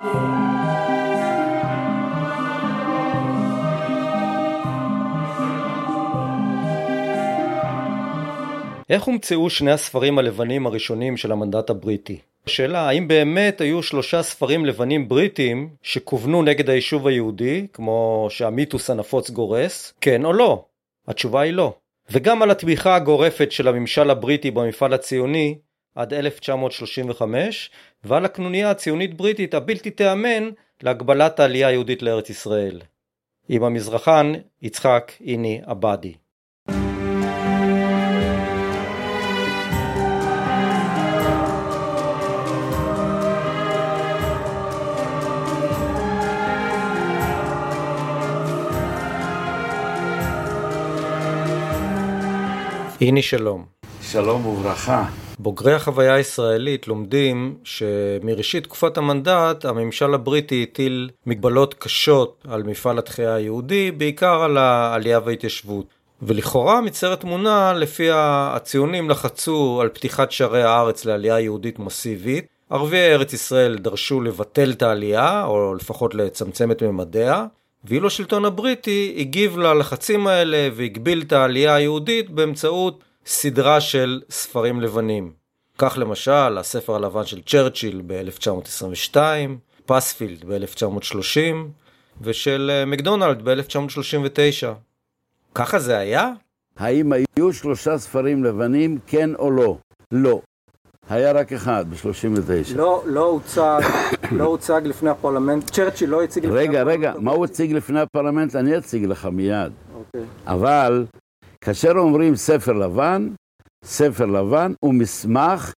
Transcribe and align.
איך 0.00 0.12
הומצאו 9.02 9.50
שני 9.50 9.70
הספרים 9.70 10.18
הלבנים 10.18 10.66
הראשונים 10.66 11.16
של 11.16 11.32
המנדט 11.32 11.70
הבריטי? 11.70 12.18
השאלה 12.46 12.88
האם 12.88 13.08
באמת 13.08 13.60
היו 13.60 13.82
שלושה 13.82 14.22
ספרים 14.22 14.66
לבנים 14.66 15.08
בריטים 15.08 15.68
שכוונו 15.82 16.42
נגד 16.42 16.70
היישוב 16.70 17.06
היהודי, 17.06 17.66
כמו 17.72 18.26
שהמיתוס 18.30 18.90
הנפוץ 18.90 19.30
גורס, 19.30 19.94
כן 20.00 20.24
או 20.24 20.32
לא? 20.32 20.64
התשובה 21.08 21.40
היא 21.40 21.52
לא. 21.52 21.74
וגם 22.10 22.42
על 22.42 22.50
התמיכה 22.50 22.96
הגורפת 22.96 23.52
של 23.52 23.68
הממשל 23.68 24.10
הבריטי 24.10 24.50
במפעל 24.50 24.92
הציוני 24.92 25.58
עד 26.00 26.14
1935, 26.14 27.70
ועל 28.04 28.24
הקנוניה 28.24 28.70
הציונית 28.70 29.14
בריטית 29.14 29.54
הבלתי 29.54 29.90
תיאמן 29.90 30.50
להגבלת 30.82 31.40
העלייה 31.40 31.68
היהודית 31.68 32.02
לארץ 32.02 32.30
ישראל. 32.30 32.80
עם 33.48 33.62
המזרחן 33.62 34.32
יצחק 34.62 35.12
איני 35.20 35.60
עבדי. 35.64 36.14
איני 53.00 53.22
שלום. 53.22 53.66
שלום 54.02 54.46
וברכה. 54.46 55.29
בוגרי 55.42 55.74
החוויה 55.74 56.14
הישראלית 56.14 56.88
לומדים 56.88 57.56
שמראשית 57.64 58.64
תקופת 58.64 58.98
המנדט 58.98 59.64
הממשל 59.64 60.14
הבריטי 60.14 60.66
הטיל 60.70 61.10
מגבלות 61.26 61.74
קשות 61.74 62.44
על 62.48 62.62
מפעל 62.62 62.98
התחייה 62.98 63.34
היהודי, 63.34 63.90
בעיקר 63.90 64.42
על 64.42 64.56
העלייה 64.56 65.20
וההתיישבות. 65.24 65.86
ולכאורה 66.22 66.80
מציירת 66.80 67.20
תמונה 67.20 67.72
לפיה 67.72 68.50
הציונים 68.54 69.10
לחצו 69.10 69.78
על 69.80 69.88
פתיחת 69.88 70.32
שערי 70.32 70.62
הארץ 70.62 71.04
לעלייה 71.04 71.40
יהודית 71.40 71.78
מסיבית. 71.78 72.46
ערביי 72.70 73.14
ארץ 73.14 73.32
ישראל 73.32 73.78
דרשו 73.78 74.20
לבטל 74.20 74.70
את 74.70 74.82
העלייה, 74.82 75.44
או 75.44 75.74
לפחות 75.74 76.14
לצמצם 76.14 76.70
את 76.70 76.82
ממדיה, 76.82 77.46
ואילו 77.84 78.06
השלטון 78.06 78.44
הבריטי 78.44 79.14
הגיב 79.18 79.58
ללחצים 79.58 80.26
האלה 80.26 80.68
והגביל 80.74 81.22
את 81.26 81.32
העלייה 81.32 81.74
היהודית 81.74 82.30
באמצעות 82.30 83.04
סדרה 83.26 83.80
של 83.80 84.20
ספרים 84.30 84.80
לבנים. 84.80 85.32
כך 85.78 85.98
למשל 85.98 86.58
הספר 86.58 86.94
הלבן 86.94 87.26
של 87.26 87.42
צ'רצ'יל 87.42 88.02
ב-1922, 88.06 89.16
פספילד 89.86 90.44
ב-1930 90.44 91.54
ושל 92.20 92.70
אה, 92.72 92.84
מקדונלד 92.84 93.48
ב-1939. 93.48 94.66
ככה 95.54 95.78
זה 95.78 95.98
היה? 95.98 96.30
האם 96.76 97.12
היו 97.12 97.52
שלושה 97.52 97.98
ספרים 97.98 98.44
לבנים, 98.44 98.98
כן 99.06 99.34
או 99.34 99.50
לא? 99.50 99.76
לא. 100.12 100.40
היה 101.08 101.32
רק 101.32 101.52
אחד 101.52 101.84
ב-39. 101.90 102.76
לא, 102.76 103.02
לא 103.06 103.24
הוצג, 103.24 103.80
לא 104.32 104.44
הוצג 104.44 104.80
לפני 104.84 105.10
הפרלמנט, 105.10 105.70
צ'רצ'יל 105.70 106.10
לא 106.10 106.22
הציג 106.22 106.46
לפני 106.46 106.58
רגע, 106.58 106.80
הפרלמנט. 106.80 106.98
רגע, 106.98 107.10
רגע, 107.10 107.20
מה 107.20 107.32
הוא 107.32 107.44
הציג 107.44 107.72
לפני 107.72 108.00
הפרלמנט? 108.00 108.56
אני 108.56 108.78
אציג 108.78 109.04
לך 109.04 109.26
מיד. 109.32 109.72
אוקיי. 109.94 110.22
אבל 110.46 111.06
כאשר 111.64 111.92
אומרים 111.96 112.36
ספר 112.36 112.72
לבן, 112.72 113.28
ספר 113.84 114.26
לבן 114.26 114.72
הוא 114.84 114.94
מסמך 114.94 115.72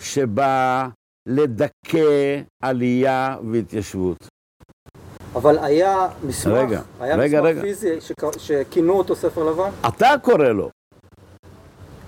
שבא 0.00 0.88
לדכא 1.28 2.40
עלייה 2.62 3.36
והתיישבות. 3.52 4.28
אבל 5.34 5.58
היה 5.58 6.08
מסמך, 6.26 6.52
רגע, 6.52 6.82
היה 7.00 7.16
רגע, 7.16 7.40
מסמך 7.40 7.50
רגע. 7.50 7.62
פיזי 7.62 7.98
שכינו 8.38 8.92
אותו 8.92 9.16
ספר 9.16 9.44
לבן? 9.44 9.70
אתה 9.88 10.08
קורא 10.22 10.48
לו. 10.48 10.70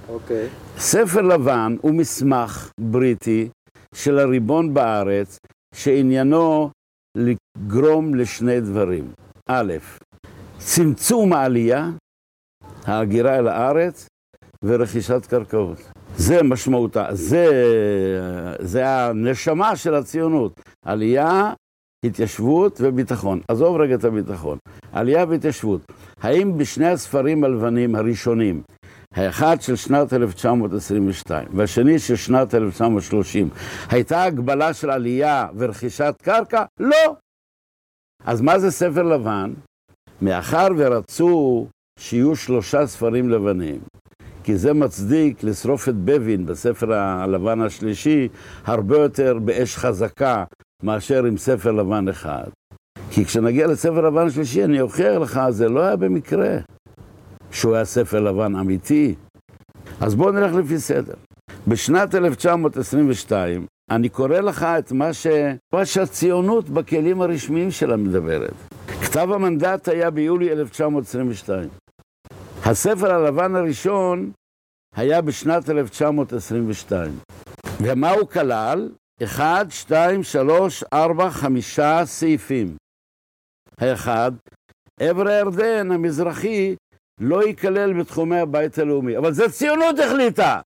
אוקיי. 0.08 0.48
ספר 0.78 1.20
לבן 1.22 1.76
הוא 1.80 1.94
מסמך 1.94 2.70
בריטי 2.80 3.48
של 3.94 4.18
הריבון 4.18 4.74
בארץ, 4.74 5.38
שעניינו 5.74 6.70
לגרום 7.16 8.14
לשני 8.14 8.60
דברים. 8.60 9.12
א', 9.48 9.74
צמצום 10.58 11.32
העלייה, 11.32 11.90
ההגירה 12.90 13.38
אל 13.38 13.48
הארץ, 13.48 14.06
ורכישת 14.64 15.26
קרקעות. 15.26 15.92
זה 16.16 16.42
משמעותה, 16.42 17.06
זה, 17.10 17.46
זה 18.60 18.88
הנשמה 18.88 19.76
של 19.76 19.94
הציונות. 19.94 20.60
עלייה, 20.84 21.52
התיישבות 22.06 22.80
וביטחון. 22.80 23.40
עזוב 23.48 23.76
רגע 23.76 23.94
את 23.94 24.04
הביטחון. 24.04 24.58
עלייה 24.92 25.24
והתיישבות. 25.28 25.92
האם 26.20 26.58
בשני 26.58 26.88
הספרים 26.88 27.44
הלבנים 27.44 27.94
הראשונים 27.94 28.62
האחד 29.14 29.56
של 29.60 29.76
שנת 29.76 30.12
1922 30.12 31.48
והשני 31.54 31.98
של 31.98 32.16
שנת 32.16 32.54
1930, 32.54 33.48
הייתה 33.90 34.22
הגבלה 34.22 34.74
של 34.74 34.90
עלייה 34.90 35.46
ורכישת 35.56 36.14
קרקע? 36.22 36.64
לא. 36.80 37.16
אז 38.24 38.40
מה 38.40 38.58
זה 38.58 38.70
ספר 38.70 39.02
לבן? 39.02 39.52
מאחר 40.22 40.68
ורצו 40.76 41.66
שיהיו 42.00 42.36
שלושה 42.36 42.86
ספרים 42.86 43.28
לבנים, 43.28 43.78
כי 44.44 44.56
זה 44.56 44.72
מצדיק 44.72 45.44
לשרוף 45.44 45.88
את 45.88 45.94
בבין 45.94 46.46
בספר 46.46 46.92
הלבן 46.92 47.60
השלישי 47.60 48.28
הרבה 48.64 48.98
יותר 48.98 49.38
באש 49.38 49.76
חזקה 49.76 50.44
מאשר 50.82 51.24
עם 51.24 51.36
ספר 51.36 51.72
לבן 51.72 52.08
אחד. 52.08 52.44
כי 53.10 53.24
כשנגיע 53.24 53.66
לספר 53.66 54.00
לבן 54.00 54.26
השלישי 54.26 54.64
אני 54.64 54.80
אוכיח 54.80 55.16
לך, 55.20 55.40
זה 55.50 55.68
לא 55.68 55.80
היה 55.80 55.96
במקרה. 55.96 56.56
שהוא 57.52 57.74
היה 57.74 57.84
ספר 57.84 58.20
לבן 58.20 58.56
אמיתי. 58.56 59.14
אז 60.00 60.14
בואו 60.14 60.30
נלך 60.30 60.54
לפי 60.54 60.78
סדר. 60.78 61.14
בשנת 61.68 62.14
1922 62.14 63.66
אני 63.90 64.08
קורא 64.08 64.40
לך 64.40 64.62
את 64.62 64.92
מה, 64.92 65.12
ש... 65.12 65.26
מה 65.72 65.84
שהציונות 65.84 66.70
בכלים 66.70 67.22
הרשמיים 67.22 67.70
שלה 67.70 67.96
מדברת. 67.96 68.54
כתב 69.02 69.28
המנדט 69.32 69.88
היה 69.88 70.10
ביולי 70.10 70.52
1922. 70.52 71.68
הספר 72.66 73.14
הלבן 73.14 73.54
הראשון 73.56 74.32
היה 74.96 75.20
בשנת 75.22 75.70
1922. 75.70 77.12
ומה 77.82 78.10
הוא 78.10 78.28
כלל? 78.28 78.88
אחד, 79.22 79.66
שתיים, 79.70 80.22
שלוש, 80.22 80.84
ארבע, 80.92 81.30
חמישה 81.30 82.00
סעיפים. 82.04 82.76
האחד, 83.78 84.32
עבר 85.00 85.28
הירדן 85.28 85.92
המזרחי 85.92 86.76
לא 87.20 87.42
ייכלל 87.42 88.00
בתחומי 88.00 88.38
הבית 88.38 88.78
הלאומי. 88.78 89.16
אבל 89.18 89.32
זה 89.32 89.50
ציונות 89.50 89.98
החליטה! 89.98 90.60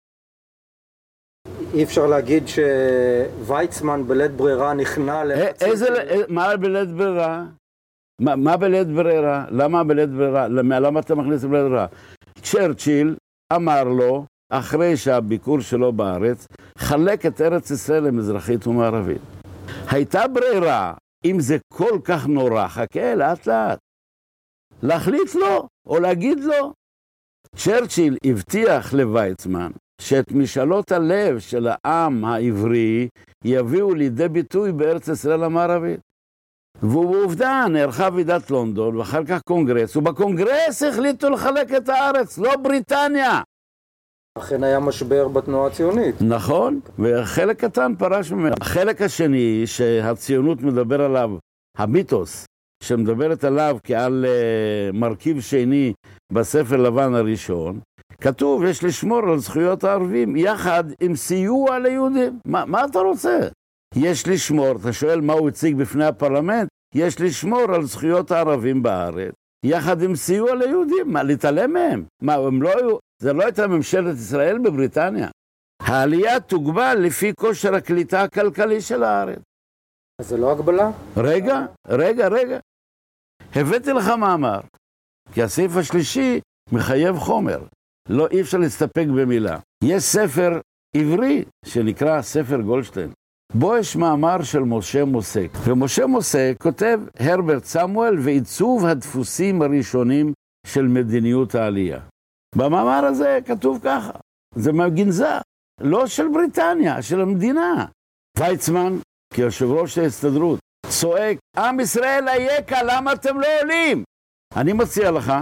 אי 1.74 1.84
אפשר 1.84 2.06
להגיד 2.06 2.44
שוויצמן 2.48 4.06
בלית 4.06 4.30
ברירה 4.30 4.74
נכנע 4.74 5.24
לחצי... 5.24 5.64
איזה... 5.64 5.88
מה 6.28 6.56
בלית 6.56 6.88
ברירה? 6.88 7.44
מה, 8.20 8.56
בלית 8.56 8.88
ברירה? 8.88 9.44
למה 9.50 9.84
בלית 9.84 10.10
ברירה? 10.10 10.48
למה 10.48 11.00
אתה 11.00 11.14
מכניס 11.14 11.44
בלית 11.44 11.62
ברירה? 11.62 11.86
צ'רצ'יל 12.42 13.16
אמר 13.52 13.84
לו, 13.84 14.24
אחרי 14.52 14.96
שהביקור 14.96 15.60
שלו 15.60 15.92
בארץ, 15.92 16.46
חלק 16.78 17.26
את 17.26 17.40
ארץ 17.40 17.70
ישראל 17.70 18.04
למזרחית 18.04 18.66
ומערבית. 18.66 19.20
הייתה 19.90 20.28
ברירה, 20.28 20.94
אם 21.24 21.40
זה 21.40 21.56
כל 21.72 21.98
כך 22.04 22.26
נורא, 22.26 22.68
חכה 22.68 23.14
לאט 23.14 23.46
לאט. 23.46 23.78
להחליט 24.82 25.34
לו, 25.34 25.68
או 25.86 25.98
להגיד 25.98 26.40
לו. 26.40 26.72
צ'רצ'יל 27.56 28.16
הבטיח 28.26 28.94
לוויצמן 28.94 29.70
שאת 30.00 30.32
משאלות 30.32 30.92
הלב 30.92 31.38
של 31.38 31.68
העם 31.84 32.24
העברי 32.24 33.08
יביאו 33.44 33.94
לידי 33.94 34.28
ביטוי 34.28 34.72
בארץ 34.72 35.08
ישראל 35.08 35.44
המערבית. 35.44 36.00
ועובדה, 36.82 37.66
נערכה 37.70 38.08
ועידת 38.14 38.50
לונדון, 38.50 38.96
ואחר 38.96 39.24
כך 39.24 39.40
קונגרס, 39.42 39.96
ובקונגרס 39.96 40.82
החליטו 40.82 41.30
לחלק 41.30 41.74
את 41.74 41.88
הארץ, 41.88 42.38
לא 42.38 42.56
בריטניה. 42.56 43.40
אכן 44.38 44.64
היה 44.64 44.80
משבר 44.80 45.28
בתנועה 45.28 45.66
הציונית. 45.66 46.14
נכון, 46.20 46.80
וחלק 46.98 47.64
קטן 47.64 47.94
פרש 47.98 48.32
ממנו. 48.32 48.54
החלק 48.60 49.02
השני 49.02 49.62
שהציונות 49.66 50.62
מדבר 50.62 51.02
עליו, 51.02 51.30
המיתוס, 51.78 52.46
שמדברת 52.82 53.44
עליו 53.44 53.76
כעל 53.84 54.24
uh, 54.24 54.96
מרכיב 54.96 55.40
שני 55.40 55.92
בספר 56.32 56.76
לבן 56.76 57.14
הראשון, 57.14 57.80
כתוב, 58.20 58.64
יש 58.64 58.84
לשמור 58.84 59.18
על 59.18 59.38
זכויות 59.38 59.84
הערבים 59.84 60.36
יחד 60.36 60.84
עם 61.00 61.16
סיוע 61.16 61.78
ליהודים. 61.78 62.38
מה, 62.44 62.64
מה 62.64 62.84
אתה 62.84 62.98
רוצה? 62.98 63.38
יש 63.96 64.28
לשמור, 64.28 64.72
אתה 64.80 64.92
שואל 64.92 65.20
מה 65.20 65.32
הוא 65.32 65.48
הציג 65.48 65.76
בפני 65.76 66.04
הפרלמנט? 66.04 66.68
יש 66.94 67.20
לשמור 67.20 67.74
על 67.74 67.84
זכויות 67.84 68.30
הערבים 68.30 68.82
בארץ, 68.82 69.32
יחד 69.66 70.02
עם 70.02 70.16
סיוע 70.16 70.54
ליהודים. 70.54 71.12
מה, 71.12 71.22
להתעלם 71.22 71.72
מהם? 71.72 72.04
מה, 72.22 72.34
הם 72.34 72.62
לא 72.62 72.70
היו... 72.78 72.96
זה 73.22 73.32
לא 73.32 73.42
הייתה 73.44 73.66
ממשלת 73.66 74.14
ישראל 74.16 74.58
בבריטניה. 74.58 75.28
העלייה 75.82 76.40
תוגבל 76.40 76.94
לפי 77.00 77.32
כושר 77.34 77.74
הקליטה 77.74 78.22
הכלכלי 78.22 78.80
של 78.80 79.02
הארץ. 79.02 79.38
אז 80.20 80.28
זה 80.28 80.36
לא 80.36 80.52
הגבלה? 80.52 80.90
רגע, 81.16 81.66
רגע, 81.88 82.28
רגע. 82.28 82.58
הבאתי 83.54 83.92
לך 83.92 84.08
מאמר, 84.08 84.60
כי 85.32 85.42
הסעיף 85.42 85.76
השלישי 85.76 86.40
מחייב 86.72 87.16
חומר. 87.16 87.64
לא, 88.08 88.26
אי 88.30 88.40
אפשר 88.40 88.58
להסתפק 88.58 89.06
במילה. 89.16 89.58
יש 89.84 90.02
ספר 90.02 90.60
עברי 90.96 91.44
שנקרא 91.64 92.22
ספר 92.22 92.60
גולדשטיין. 92.60 93.12
בו 93.52 93.76
יש 93.76 93.96
מאמר 93.96 94.42
של 94.42 94.60
משה 94.60 95.04
מוסק, 95.04 95.48
ומשה 95.64 96.06
מוסק 96.06 96.56
כותב 96.62 97.00
הרברט 97.18 97.64
סמואל 97.64 98.18
ועיצוב 98.18 98.86
הדפוסים 98.86 99.62
הראשונים 99.62 100.32
של 100.66 100.82
מדיניות 100.82 101.54
העלייה. 101.54 102.00
במאמר 102.56 103.04
הזה 103.04 103.38
כתוב 103.46 103.78
ככה, 103.82 104.12
זה 104.54 104.72
מהגנזה, 104.72 105.38
לא 105.80 106.06
של 106.06 106.28
בריטניה, 106.28 107.02
של 107.02 107.20
המדינה. 107.20 107.86
ויצמן, 108.38 108.96
כיושב 109.34 109.66
ראש 109.66 109.98
ההסתדרות, 109.98 110.58
צועק, 110.86 111.38
עם 111.56 111.80
ישראל 111.80 112.28
אייכה, 112.28 112.82
למה 112.82 113.12
אתם 113.12 113.40
לא 113.40 113.46
עולים? 113.62 114.04
אני 114.56 114.72
מציע 114.72 115.10
לך, 115.10 115.32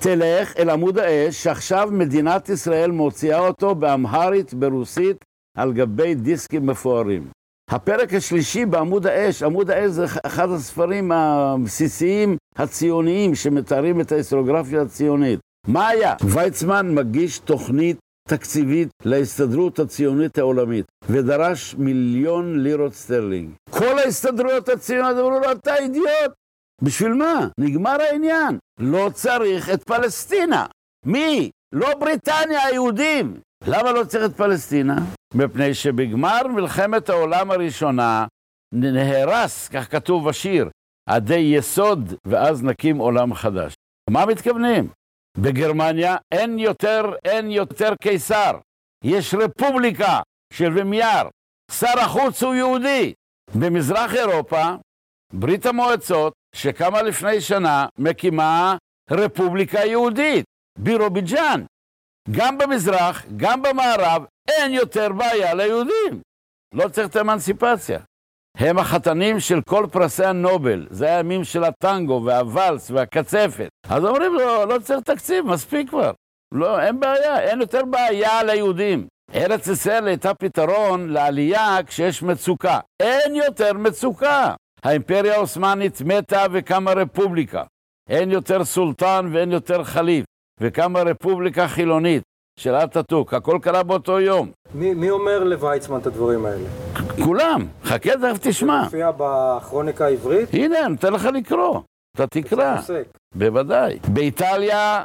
תלך 0.00 0.56
אל 0.56 0.70
עמוד 0.70 0.98
האש, 0.98 1.42
שעכשיו 1.42 1.88
מדינת 1.92 2.48
ישראל 2.48 2.90
מוציאה 2.90 3.38
אותו 3.38 3.74
באמהרית, 3.74 4.54
ברוסית, 4.54 5.24
על 5.58 5.72
גבי 5.72 6.14
דיסקים 6.14 6.66
מפוארים. 6.66 7.28
הפרק 7.70 8.14
השלישי 8.14 8.66
בעמוד 8.66 9.06
האש, 9.06 9.42
עמוד 9.42 9.70
האש 9.70 9.90
זה 9.90 10.04
אחד 10.26 10.50
הספרים 10.50 11.12
הבסיסיים 11.12 12.36
הציוניים 12.56 13.34
שמתארים 13.34 14.00
את 14.00 14.12
ההיסטוריוגרפיה 14.12 14.82
הציונית. 14.82 15.40
מה 15.66 15.88
היה? 15.88 16.14
ויצמן 16.24 16.94
מגיש 16.94 17.38
תוכנית 17.38 17.96
תקציבית 18.28 18.88
להסתדרות 19.04 19.78
הציונית 19.78 20.38
העולמית, 20.38 20.84
ודרש 21.08 21.74
מיליון 21.74 22.62
לירות 22.62 22.94
סטרלינג. 22.94 23.50
כל 23.70 23.98
ההסתדרויות 23.98 24.68
הציוניות 24.68 25.18
אמרו 25.18 25.30
לו, 25.30 25.52
אתה 25.52 25.76
אידיוט! 25.76 26.32
בשביל 26.82 27.12
מה? 27.12 27.48
נגמר 27.60 27.96
העניין. 28.10 28.58
לא 28.80 29.10
צריך 29.14 29.70
את 29.70 29.82
פלסטינה. 29.82 30.66
מי? 31.06 31.50
לא 31.74 31.94
בריטניה, 31.94 32.66
היהודים. 32.66 33.40
למה 33.66 33.92
לא 33.92 34.04
צריך 34.04 34.24
את 34.24 34.36
פלסטינה? 34.36 34.96
מפני 35.34 35.74
שבגמר 35.74 36.48
מלחמת 36.48 37.08
העולם 37.08 37.50
הראשונה 37.50 38.26
נהרס, 38.74 39.68
כך 39.68 39.90
כתוב 39.92 40.28
בשיר, 40.28 40.68
עדי 41.08 41.38
יסוד, 41.38 42.14
ואז 42.24 42.62
נקים 42.62 42.98
עולם 42.98 43.34
חדש. 43.34 43.74
מה 44.10 44.26
מתכוונים? 44.26 44.88
בגרמניה 45.38 46.16
אין 46.32 46.58
יותר, 46.58 47.12
אין 47.24 47.50
יותר 47.50 47.94
קיסר. 48.02 48.58
יש 49.04 49.34
רפובליקה 49.34 50.20
של 50.52 50.72
ומיאר. 50.76 51.28
שר 51.72 52.00
החוץ 52.00 52.42
הוא 52.42 52.54
יהודי. 52.54 53.12
במזרח 53.54 54.14
אירופה, 54.14 54.64
ברית 55.32 55.66
המועצות, 55.66 56.32
שקמה 56.54 57.02
לפני 57.02 57.40
שנה, 57.40 57.86
מקימה 57.98 58.76
רפובליקה 59.10 59.78
יהודית, 59.78 60.44
בירוביג'אן. 60.78 61.64
גם 62.30 62.58
במזרח, 62.58 63.24
גם 63.36 63.62
במערב, 63.62 64.24
אין 64.48 64.72
יותר 64.72 65.12
בעיה 65.12 65.54
ליהודים. 65.54 66.20
לא 66.74 66.88
צריך 66.88 67.08
את 67.08 67.16
האמנסיפציה. 67.16 67.98
הם 68.56 68.78
החתנים 68.78 69.40
של 69.40 69.60
כל 69.60 69.86
פרסי 69.92 70.24
הנובל, 70.24 70.86
זה 70.90 71.16
הימים 71.16 71.44
של 71.44 71.64
הטנגו 71.64 72.22
והוואלס 72.24 72.90
והקצפת. 72.90 73.68
אז 73.88 74.04
אומרים 74.04 74.34
לו, 74.34 74.66
לא 74.66 74.78
צריך 74.78 75.00
תקציב, 75.00 75.46
מספיק 75.46 75.90
כבר. 75.90 76.12
לא, 76.54 76.80
אין 76.80 77.00
בעיה, 77.00 77.40
אין 77.40 77.60
יותר 77.60 77.84
בעיה 77.84 78.42
ליהודים. 78.42 79.06
ארץ 79.34 79.66
ישראל 79.66 80.06
הייתה 80.06 80.34
פתרון 80.34 81.08
לעלייה 81.08 81.78
כשיש 81.86 82.22
מצוקה. 82.22 82.80
אין 83.00 83.34
יותר 83.34 83.72
מצוקה. 83.72 84.54
האימפריה 84.84 85.34
העות'מאנית 85.34 86.00
מתה 86.00 86.46
וקמה 86.52 86.92
רפובליקה. 86.92 87.62
אין 88.08 88.30
יותר 88.30 88.64
סולטן 88.64 89.28
ואין 89.32 89.52
יותר 89.52 89.84
חליף. 89.84 90.24
וקמה 90.60 91.02
רפובליקה 91.02 91.68
חילונית 91.68 92.22
של 92.60 92.74
אטאטוק. 92.74 93.34
הכל 93.34 93.58
קרה 93.62 93.82
באותו 93.82 94.20
יום. 94.20 94.50
מי, 94.74 94.94
מי 94.94 95.10
אומר 95.10 95.44
לוויצמן 95.44 95.98
את 96.00 96.06
הדברים 96.06 96.46
האלה? 96.46 96.68
כולם. 97.24 97.66
חכה, 97.84 98.10
תכף 98.10 98.38
תשמע. 98.40 98.78
זה 98.78 98.84
מופיע 98.84 99.10
בכרוניקה 99.16 100.06
העברית? 100.06 100.48
הנה, 100.52 100.80
אני 100.80 100.88
נותן 100.88 101.12
לך 101.12 101.24
לקרוא. 101.24 101.80
אתה 102.16 102.26
תקרא. 102.26 102.76
בוודאי. 103.34 103.98
באיטליה 104.12 105.04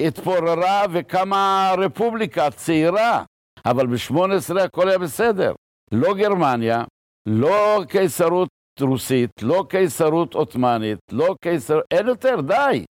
התפוררה 0.00 0.82
וקמה 0.92 1.72
רפובליקה 1.78 2.50
צעירה, 2.50 3.24
אבל 3.66 3.86
ב-18 3.86 4.60
הכל 4.60 4.88
היה 4.88 4.98
בסדר. 4.98 5.52
לא 5.92 6.14
גרמניה, 6.14 6.84
לא 7.26 7.82
קיסרות 7.88 8.48
רוסית, 8.80 9.30
לא 9.42 9.64
קיסרות 9.68 10.34
עות'מאנית, 10.34 10.98
לא 11.12 11.34
קיסרות... 11.44 11.84
אין 11.90 12.08
יותר, 12.08 12.40
די. 12.40 12.84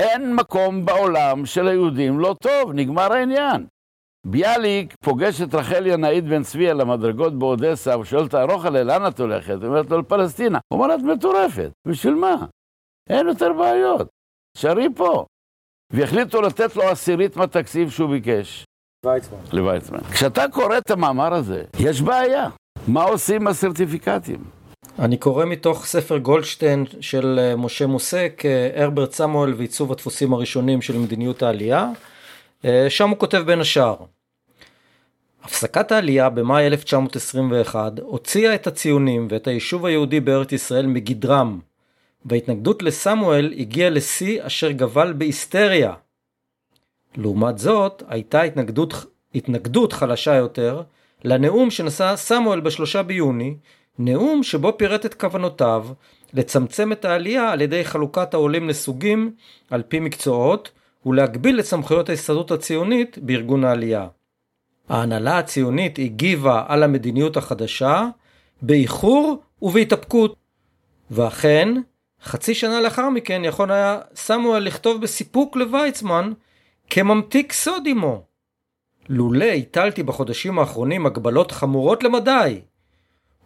אין 0.00 0.34
מקום 0.34 0.84
בעולם 0.84 1.46
של 1.46 1.68
היהודים 1.68 2.20
לא 2.20 2.34
טוב, 2.42 2.72
נגמר 2.72 3.12
העניין. 3.12 3.66
ביאליק 4.26 4.94
פוגש 5.04 5.42
את 5.42 5.54
רחל 5.54 5.86
ינאית 5.86 6.24
בן 6.24 6.42
צבי 6.42 6.70
על 6.70 6.80
המדרגות 6.80 7.38
באודסה, 7.38 7.98
ושואל 7.98 8.22
אותה, 8.22 8.42
רוחלה, 8.42 8.82
לאן 8.82 9.06
את 9.08 9.20
הולכת? 9.20 9.56
היא 9.60 9.68
אומרת 9.68 9.90
לו, 9.90 9.98
לפלסטינה. 9.98 10.58
הוא 10.68 10.82
אומר, 10.82 10.94
את 10.94 11.00
מטורפת. 11.00 11.70
בשביל 11.88 12.14
מה? 12.14 12.46
אין 13.10 13.26
יותר 13.26 13.52
בעיות. 13.52 14.08
שרי 14.56 14.88
פה. 14.96 15.24
והחליטו 15.92 16.42
לתת 16.42 16.76
לו 16.76 16.82
עשירית 16.82 17.36
מהתקציב 17.36 17.90
שהוא 17.90 18.10
ביקש. 18.10 18.64
ויצמן. 19.06 19.38
לוויצמן. 19.52 20.00
כשאתה 20.12 20.44
קורא 20.52 20.78
את 20.78 20.90
המאמר 20.90 21.34
הזה, 21.34 21.64
יש 21.80 22.02
בעיה. 22.02 22.48
מה 22.88 23.02
עושים 23.02 23.40
עם 23.40 23.46
הסרטיפיקטים? 23.46 24.55
אני 24.98 25.16
קורא 25.16 25.44
מתוך 25.44 25.86
ספר 25.86 26.18
גולדשטיין 26.18 26.84
של 27.00 27.38
אה, 27.42 27.56
משה 27.56 27.86
מוסק, 27.86 28.42
אה, 28.44 28.82
הרברט 28.82 29.12
סמואל 29.12 29.54
ועיצוב 29.54 29.92
הדפוסים 29.92 30.32
הראשונים 30.32 30.82
של 30.82 30.98
מדיניות 30.98 31.42
העלייה. 31.42 31.90
אה, 32.64 32.86
שם 32.88 33.08
הוא 33.08 33.18
כותב 33.18 33.38
בין 33.46 33.60
השאר: 33.60 33.96
הפסקת 35.42 35.92
העלייה 35.92 36.30
במאי 36.30 36.66
1921 36.66 37.98
הוציאה 37.98 38.54
את 38.54 38.66
הציונים 38.66 39.28
ואת 39.30 39.46
היישוב 39.46 39.86
היהודי 39.86 40.20
בארץ 40.20 40.52
ישראל 40.52 40.86
מגדרם, 40.86 41.60
וההתנגדות 42.24 42.82
לסמואל 42.82 43.54
הגיעה 43.58 43.90
לשיא 43.90 44.46
אשר 44.46 44.70
גבל 44.70 45.12
בהיסטריה. 45.12 45.94
לעומת 47.16 47.58
זאת, 47.58 48.02
הייתה 48.08 48.42
התנגדות, 48.42 48.94
התנגדות 49.34 49.92
חלשה 49.92 50.34
יותר 50.34 50.82
לנאום 51.24 51.70
שנשא 51.70 52.16
סמואל 52.16 52.60
בשלושה 52.60 53.02
ביוני, 53.02 53.54
נאום 53.98 54.42
שבו 54.42 54.78
פירט 54.78 55.06
את 55.06 55.14
כוונותיו 55.14 55.86
לצמצם 56.32 56.92
את 56.92 57.04
העלייה 57.04 57.52
על 57.52 57.60
ידי 57.60 57.84
חלוקת 57.84 58.34
העולים 58.34 58.68
לסוגים 58.68 59.34
על 59.70 59.82
פי 59.82 60.00
מקצועות 60.00 60.70
ולהגביל 61.06 61.60
את 61.60 61.64
סמכויות 61.64 62.08
ההסתדרות 62.08 62.50
הציונית 62.50 63.18
בארגון 63.18 63.64
העלייה. 63.64 64.08
ההנהלה 64.88 65.38
הציונית 65.38 65.98
הגיבה 65.98 66.64
על 66.68 66.82
המדיניות 66.82 67.36
החדשה 67.36 68.08
באיחור 68.62 69.42
ובהתאפקות. 69.62 70.36
ואכן, 71.10 71.68
חצי 72.22 72.54
שנה 72.54 72.80
לאחר 72.80 73.10
מכן 73.10 73.42
יכול 73.44 73.70
היה 73.70 74.00
סמואל 74.14 74.62
לכתוב 74.62 75.02
בסיפוק 75.02 75.56
לוויצמן 75.56 76.32
כממתיק 76.90 77.52
סוד 77.52 77.82
עמו. 77.86 78.22
לולא 79.08 79.44
הטלתי 79.44 80.02
בחודשים 80.02 80.58
האחרונים 80.58 81.06
הגבלות 81.06 81.52
חמורות 81.52 82.02
למדי, 82.02 82.60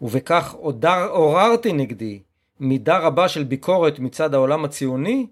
ובכך 0.01 0.55
עוררתי 1.09 1.73
נגדי 1.73 2.19
מידה 2.59 2.97
רבה 2.97 3.29
של 3.29 3.43
ביקורת 3.43 3.99
מצד 3.99 4.33
העולם 4.33 4.65
הציוני, 4.65 5.27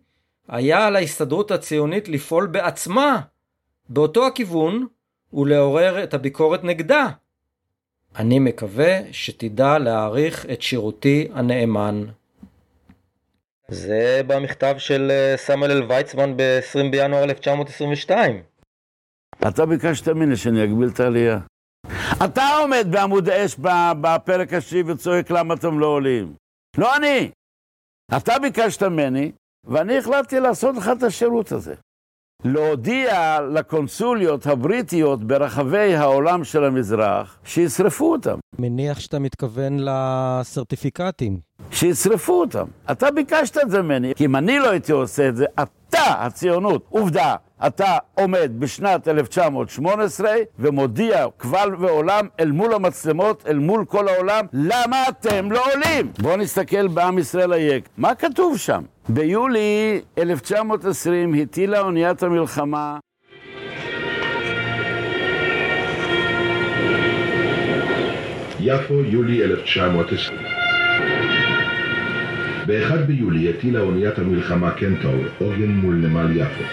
היה 0.47 0.88
על 0.88 0.95
ההסתדרות 0.95 1.51
הציונית 1.51 2.09
לפעול 2.09 2.47
בעצמה 2.47 3.21
באותו 3.89 4.27
הכיוון 4.27 4.88
ולעורר 5.33 6.03
את 6.03 6.13
הביקורת 6.13 6.63
נגדה. 6.63 7.07
אני 8.15 8.39
מקווה 8.39 8.99
שתדע 9.11 9.77
להעריך 9.77 10.45
את 10.45 10.61
שירותי 10.61 11.27
הנאמן. 11.33 12.03
זה 13.67 14.21
במכתב 14.27 14.75
של 14.77 15.11
אה, 15.11 15.38
סמואל 15.38 15.71
אל 15.71 15.83
ויצמן 15.83 16.38
ב-20 16.38 16.91
בינואר 16.91 17.23
1922. 17.23 18.41
אתה 19.47 19.65
ביקשת 19.65 20.09
ממני 20.09 20.35
שאני 20.35 20.63
אגביל 20.63 20.89
את 20.93 20.99
העלייה. 20.99 21.39
אתה 22.25 22.48
עומד 22.62 22.88
בעמוד 22.91 23.29
האש 23.29 23.55
בפרק 24.01 24.53
השני 24.53 24.84
וצועק 24.86 25.31
למה 25.31 25.53
אתם 25.53 25.79
לא 25.79 25.86
עולים. 25.86 26.34
לא 26.77 26.96
אני. 26.96 27.31
אתה 28.17 28.39
ביקשת 28.39 28.84
ממני, 28.84 29.31
ואני 29.63 29.98
החלטתי 29.98 30.39
לעשות 30.39 30.75
לך 30.75 30.91
את 30.98 31.03
השירות 31.03 31.51
הזה. 31.51 31.75
להודיע 32.46 33.39
לקונסוליות 33.41 34.48
הבריטיות 34.48 35.24
ברחבי 35.24 35.96
העולם 35.96 36.43
של 36.43 36.63
המזרח 36.63 37.39
שישרפו 37.43 38.12
אותם. 38.12 38.38
מניח 38.60 39.00
שאתה 39.00 39.19
מתכוון 39.19 39.77
לסרטיפיקטים. 39.79 41.39
שישרפו 41.72 42.34
אותם. 42.34 42.65
אתה 42.91 43.12
ביקשת 43.12 43.58
את 43.58 43.69
זה 43.69 43.81
ממני, 43.81 44.15
כי 44.15 44.25
אם 44.25 44.36
אני 44.36 44.60
לא 44.60 44.69
הייתי 44.69 44.91
עושה 44.91 45.29
את 45.29 45.36
זה, 45.36 45.46
אתה, 45.63 46.25
הציונות, 46.25 46.86
עובדה, 46.89 47.36
אתה 47.68 47.98
עומד 48.16 48.51
בשנת 48.60 49.08
1918 49.08 50.30
ומודיע 50.60 51.25
קבל 51.38 51.75
ועולם 51.80 52.28
אל 52.39 52.51
מול 52.51 52.74
המצלמות, 52.74 53.44
אל 53.48 53.58
מול 53.58 53.86
כל 53.86 54.08
העולם, 54.08 54.46
למה 54.54 55.04
אתם 55.10 55.51
לא 55.51 55.66
עולים? 55.74 56.12
בואו 56.20 56.38
נסתכל 56.38 56.88
בעם 56.88 57.18
ישראל 57.18 57.54
היק. 57.54 57.89
מה 57.98 58.16
כתוב 58.16 58.58
שם? 58.58 58.84
ביולי 59.10 60.01
1920 60.18 61.34
הטילה 61.34 61.80
אוניית 61.80 62.24
המלחמה 62.24 62.98
יפו, 68.60 68.94
יולי 68.94 69.44
1920 69.44 70.39
ב-1 72.68 72.96
ביולי 73.08 73.50
הטילה 73.50 73.80
אוניית 73.80 74.20
המלחמה 74.20 74.72
קנטור 74.72 75.16
עוגן 75.39 75.72
מול 75.72 75.96
נמל 75.96 76.38
יפו. 76.38 76.63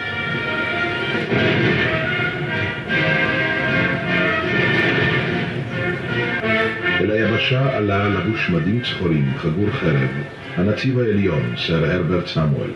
אל 7.00 7.11
היבשה 7.11 7.76
עלה 7.76 8.08
לבוש 8.08 8.50
מדים 8.50 8.80
צחורים, 8.80 9.32
חגור 9.37 9.70
חרב, 9.70 10.11
הנציב 10.56 10.99
העליון, 10.99 11.54
סר 11.56 11.85
הרברט 11.85 12.26
סמואל. 12.26 12.70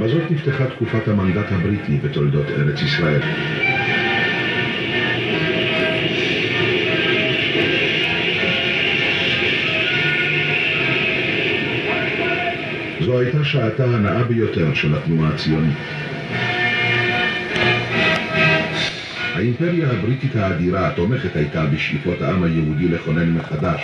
בזאת 0.00 0.30
נפתחה 0.30 0.66
תקופת 0.66 1.08
המנדט 1.08 1.52
הבריטי 1.52 1.96
בתולדות 1.96 2.46
ארץ 2.50 2.82
ישראל. 2.82 3.20
זו 13.08 13.18
הייתה 13.18 13.44
שעתה 13.44 13.84
הנאה 13.84 14.24
ביותר 14.24 14.74
של 14.74 14.94
התנועה 14.94 15.30
הציונית. 15.30 15.76
האימפריה 19.34 19.90
הבריטית 19.90 20.36
האדירה 20.36 20.88
התומכת 20.88 21.36
הייתה 21.36 21.66
בשאיפות 21.66 22.22
העם 22.22 22.42
היהודי 22.42 22.88
לכונן 22.88 23.30
מחדש 23.30 23.80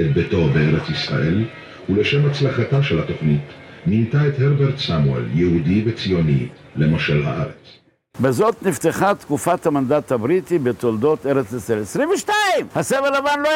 את 0.00 0.12
ביתו 0.12 0.48
בארץ 0.48 0.90
ישראל, 0.90 1.44
ולשם 1.88 2.26
הצלחתה 2.26 2.82
של 2.82 3.00
התוכנית 3.00 3.42
מינתה 3.86 4.28
את 4.28 4.40
הרברט 4.40 4.78
סמואל, 4.78 5.22
יהודי 5.34 5.82
וציוני, 5.86 6.46
למושל 6.76 7.22
הארץ. 7.24 7.79
בזאת 8.22 8.62
נפתחה 8.62 9.14
תקופת 9.14 9.66
המנדט 9.66 10.12
הבריטי 10.12 10.58
בתולדות 10.58 11.26
ארץ 11.26 11.52
ישראל. 11.52 11.82
22! 11.82 12.66
הסבל 12.74 13.08
לבן 13.18 13.40
לא 13.42 13.48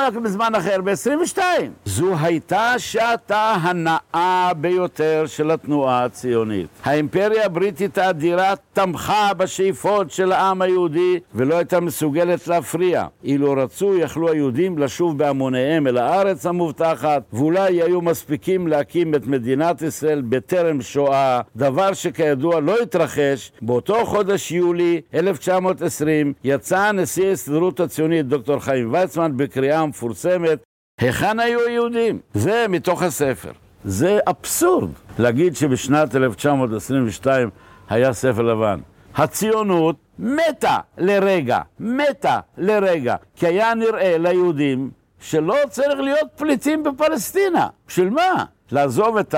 היה 0.00 0.10
בזמן 0.10 0.54
אחר, 0.54 0.80
ב-22. 0.84 1.38
זו 1.84 2.14
הייתה 2.20 2.74
שעתה 2.78 3.56
הנאה 3.62 4.50
ביותר 4.56 5.24
של 5.26 5.50
התנועה 5.50 6.04
הציונית. 6.04 6.66
האימפריה 6.84 7.46
הבריטית 7.46 7.98
האדירה 7.98 8.54
תמכה 8.72 9.34
בשאיפות 9.36 10.10
של 10.10 10.32
העם 10.32 10.62
היהודי 10.62 11.20
ולא 11.34 11.54
הייתה 11.54 11.80
מסוגלת 11.80 12.48
להפריע. 12.48 13.06
אילו 13.24 13.52
רצו, 13.52 13.98
יכלו 13.98 14.30
היהודים 14.30 14.78
לשוב 14.78 15.18
בהמוניהם 15.18 15.86
אל 15.86 15.98
הארץ 15.98 16.46
המובטחת, 16.46 17.22
ואולי 17.32 17.82
היו 17.82 18.00
מספיקים 18.00 18.66
להקים 18.66 19.14
את 19.14 19.26
מדינת 19.26 19.82
ישראל 19.82 20.22
בטרם 20.28 20.80
שואה, 20.80 21.40
דבר 21.56 21.92
שכידוע 21.92 22.60
לא 22.60 22.82
התרחש 22.82 23.52
באותו 23.62 23.97
באותו 23.98 24.10
חודש 24.10 24.52
יולי 24.52 25.00
1920 25.14 26.32
יצא 26.44 26.92
נשיא 26.92 27.28
ההסתדרות 27.28 27.80
הציונית 27.80 28.26
דוקטור 28.26 28.58
חיים 28.58 28.92
ויצמן 28.92 29.36
בקריאה 29.36 29.86
מפורסמת 29.86 30.58
היכן 31.00 31.40
היו 31.40 31.60
היהודים? 31.66 32.18
זה 32.34 32.66
מתוך 32.68 33.02
הספר. 33.02 33.50
זה 33.84 34.18
אבסורד 34.28 34.90
להגיד 35.18 35.56
שבשנת 35.56 36.16
1922 36.16 37.50
היה 37.88 38.12
ספר 38.12 38.42
לבן. 38.42 38.80
הציונות 39.14 39.96
מתה 40.18 40.78
לרגע, 40.98 41.60
מתה 41.80 42.40
לרגע, 42.58 43.16
כי 43.36 43.46
היה 43.46 43.74
נראה 43.74 44.18
ליהודים 44.18 44.90
שלא 45.20 45.56
צריך 45.70 46.00
להיות 46.00 46.28
פליטים 46.36 46.82
בפלסטינה. 46.82 47.68
בשביל 47.88 48.10
מה? 48.10 48.44
לעזוב 48.72 49.16
את 49.16 49.34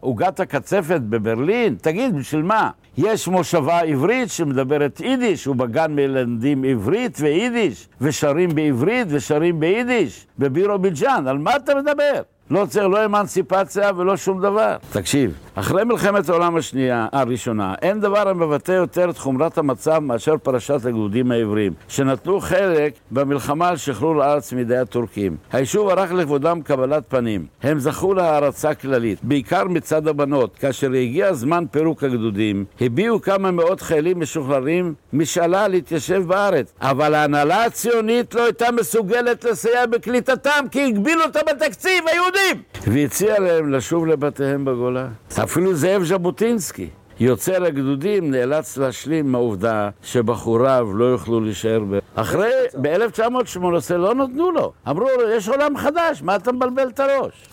עוגת 0.00 0.40
הקצפת 0.40 1.00
בברלין? 1.00 1.76
תגיד, 1.80 2.16
בשביל 2.16 2.42
מה? 2.42 2.70
יש 2.98 3.28
מושבה 3.28 3.80
עברית 3.80 4.30
שמדברת 4.30 5.00
יידיש, 5.00 5.46
ובגן 5.46 5.92
מלמדים 5.94 6.64
עברית 6.64 7.18
ויידיש, 7.20 7.88
ושרים 8.00 8.54
בעברית 8.54 9.06
ושרים 9.10 9.60
ביידיש, 9.60 10.26
בבירוביג'אן, 10.38 11.28
על 11.28 11.38
מה 11.38 11.56
אתה 11.56 11.72
מדבר? 11.74 12.22
לא 12.50 12.66
צריך 12.66 12.86
לא 12.86 13.04
אמנסיפציה 13.04 13.90
ולא 13.96 14.16
שום 14.16 14.42
דבר. 14.42 14.76
תקשיב, 14.92 15.38
אחרי 15.56 15.84
מלחמת 15.84 16.28
העולם 16.28 16.56
השנייה, 16.56 17.06
הראשונה, 17.12 17.74
אין 17.82 18.00
דבר 18.00 18.28
המבטא 18.28 18.72
יותר 18.72 19.10
את 19.10 19.18
חומרת 19.18 19.58
המצב 19.58 19.98
מאשר 19.98 20.34
פרשת 20.42 20.86
הגדודים 20.86 21.30
העבריים, 21.30 21.72
שנטלו 21.88 22.40
חלק 22.40 22.92
במלחמה 23.10 23.68
על 23.68 23.76
שחרור 23.76 24.22
הארץ 24.22 24.52
מידי 24.52 24.76
הטורקים. 24.76 25.36
היישוב 25.52 25.88
ערך 25.88 26.12
לכבודם 26.12 26.62
קבלת 26.62 27.02
פנים. 27.08 27.46
הם 27.62 27.78
זכו 27.78 28.14
להערצה 28.14 28.74
כללית, 28.74 29.18
בעיקר 29.22 29.64
מצד 29.64 30.08
הבנות. 30.08 30.56
כאשר 30.56 30.92
הגיע 30.92 31.32
זמן 31.32 31.64
פירוק 31.70 32.04
הגדודים, 32.04 32.64
הביעו 32.80 33.22
כמה 33.22 33.50
מאות 33.50 33.80
חיילים 33.80 34.20
משוחררים 34.20 34.94
משאלה 35.12 35.68
להתיישב 35.68 36.22
בארץ. 36.26 36.72
אבל 36.80 37.14
ההנהלה 37.14 37.64
הציונית 37.64 38.34
לא 38.34 38.44
הייתה 38.44 38.66
מסוגלת 38.72 39.44
לסייע 39.44 39.86
בקליטתם, 39.86 40.64
כי 40.70 40.84
הגבילו 40.84 41.22
אותה 41.22 41.40
בתקציב 41.50 42.04
היהודים! 42.12 42.62
והציע 42.86 43.40
להם 43.40 43.72
לשוב 43.72 44.06
לבתיהם 44.06 44.64
בגולה. 44.64 45.06
אפילו 45.44 45.74
זאב 45.74 46.02
ז'בוטינסקי, 46.04 46.88
יוצר 47.20 47.64
הגדודים, 47.64 48.30
נאלץ 48.30 48.76
להשלים 48.76 49.26
עם 49.26 49.34
העובדה 49.34 49.90
שבחוריו 50.02 50.88
לא 50.94 51.04
יוכלו 51.04 51.40
להישאר 51.40 51.80
ב... 51.90 51.98
אחרי, 52.14 52.50
ב-1918 52.82 53.94
לא 53.94 54.14
נתנו 54.14 54.50
לו. 54.50 54.72
אמרו 54.88 55.08
לו, 55.18 55.30
יש 55.30 55.48
עולם 55.48 55.76
חדש, 55.76 56.22
מה 56.22 56.36
אתה 56.36 56.52
מבלבל 56.52 56.88
את 56.88 57.00
הראש? 57.00 57.48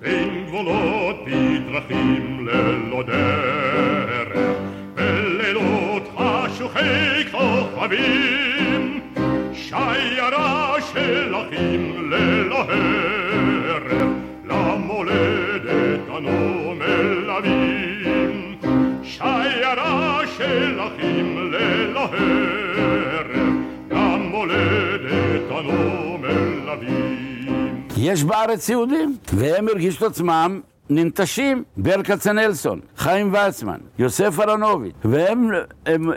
בין 0.00 0.46
גבולות 0.46 1.16
בדרכים 1.26 2.46
ללא 2.46 3.02
דרך, 3.02 4.38
בלילות 4.94 6.02
חשוכי 6.16 7.30
כוכבים, 7.30 9.00
שיירה 9.52 10.74
של 10.92 11.34
אחים 11.34 12.10
ללא 12.10 12.58
הרף, 12.58 13.25
אנו 16.16 16.74
מלווים. 16.74 18.56
שיירה 19.02 20.20
של 20.36 20.80
אחים 20.80 21.52
ללא 21.52 22.00
הרף, 22.00 23.26
למולדת 23.90 25.50
אנו 25.50 26.18
מלווים. 26.18 27.88
יש 27.96 28.24
בארץ 28.24 28.68
יהודים, 28.68 29.16
והם 29.32 29.68
הרגישו 29.68 30.06
את 30.06 30.10
עצמם 30.10 30.60
ננטשים, 30.90 31.62
ברל 31.76 32.02
כצנלסון, 32.02 32.80
חיים 32.96 33.32
ויצמן, 33.34 33.76
יוסף 33.98 34.40
אהרונוביץ', 34.40 34.94
והם 35.04 35.50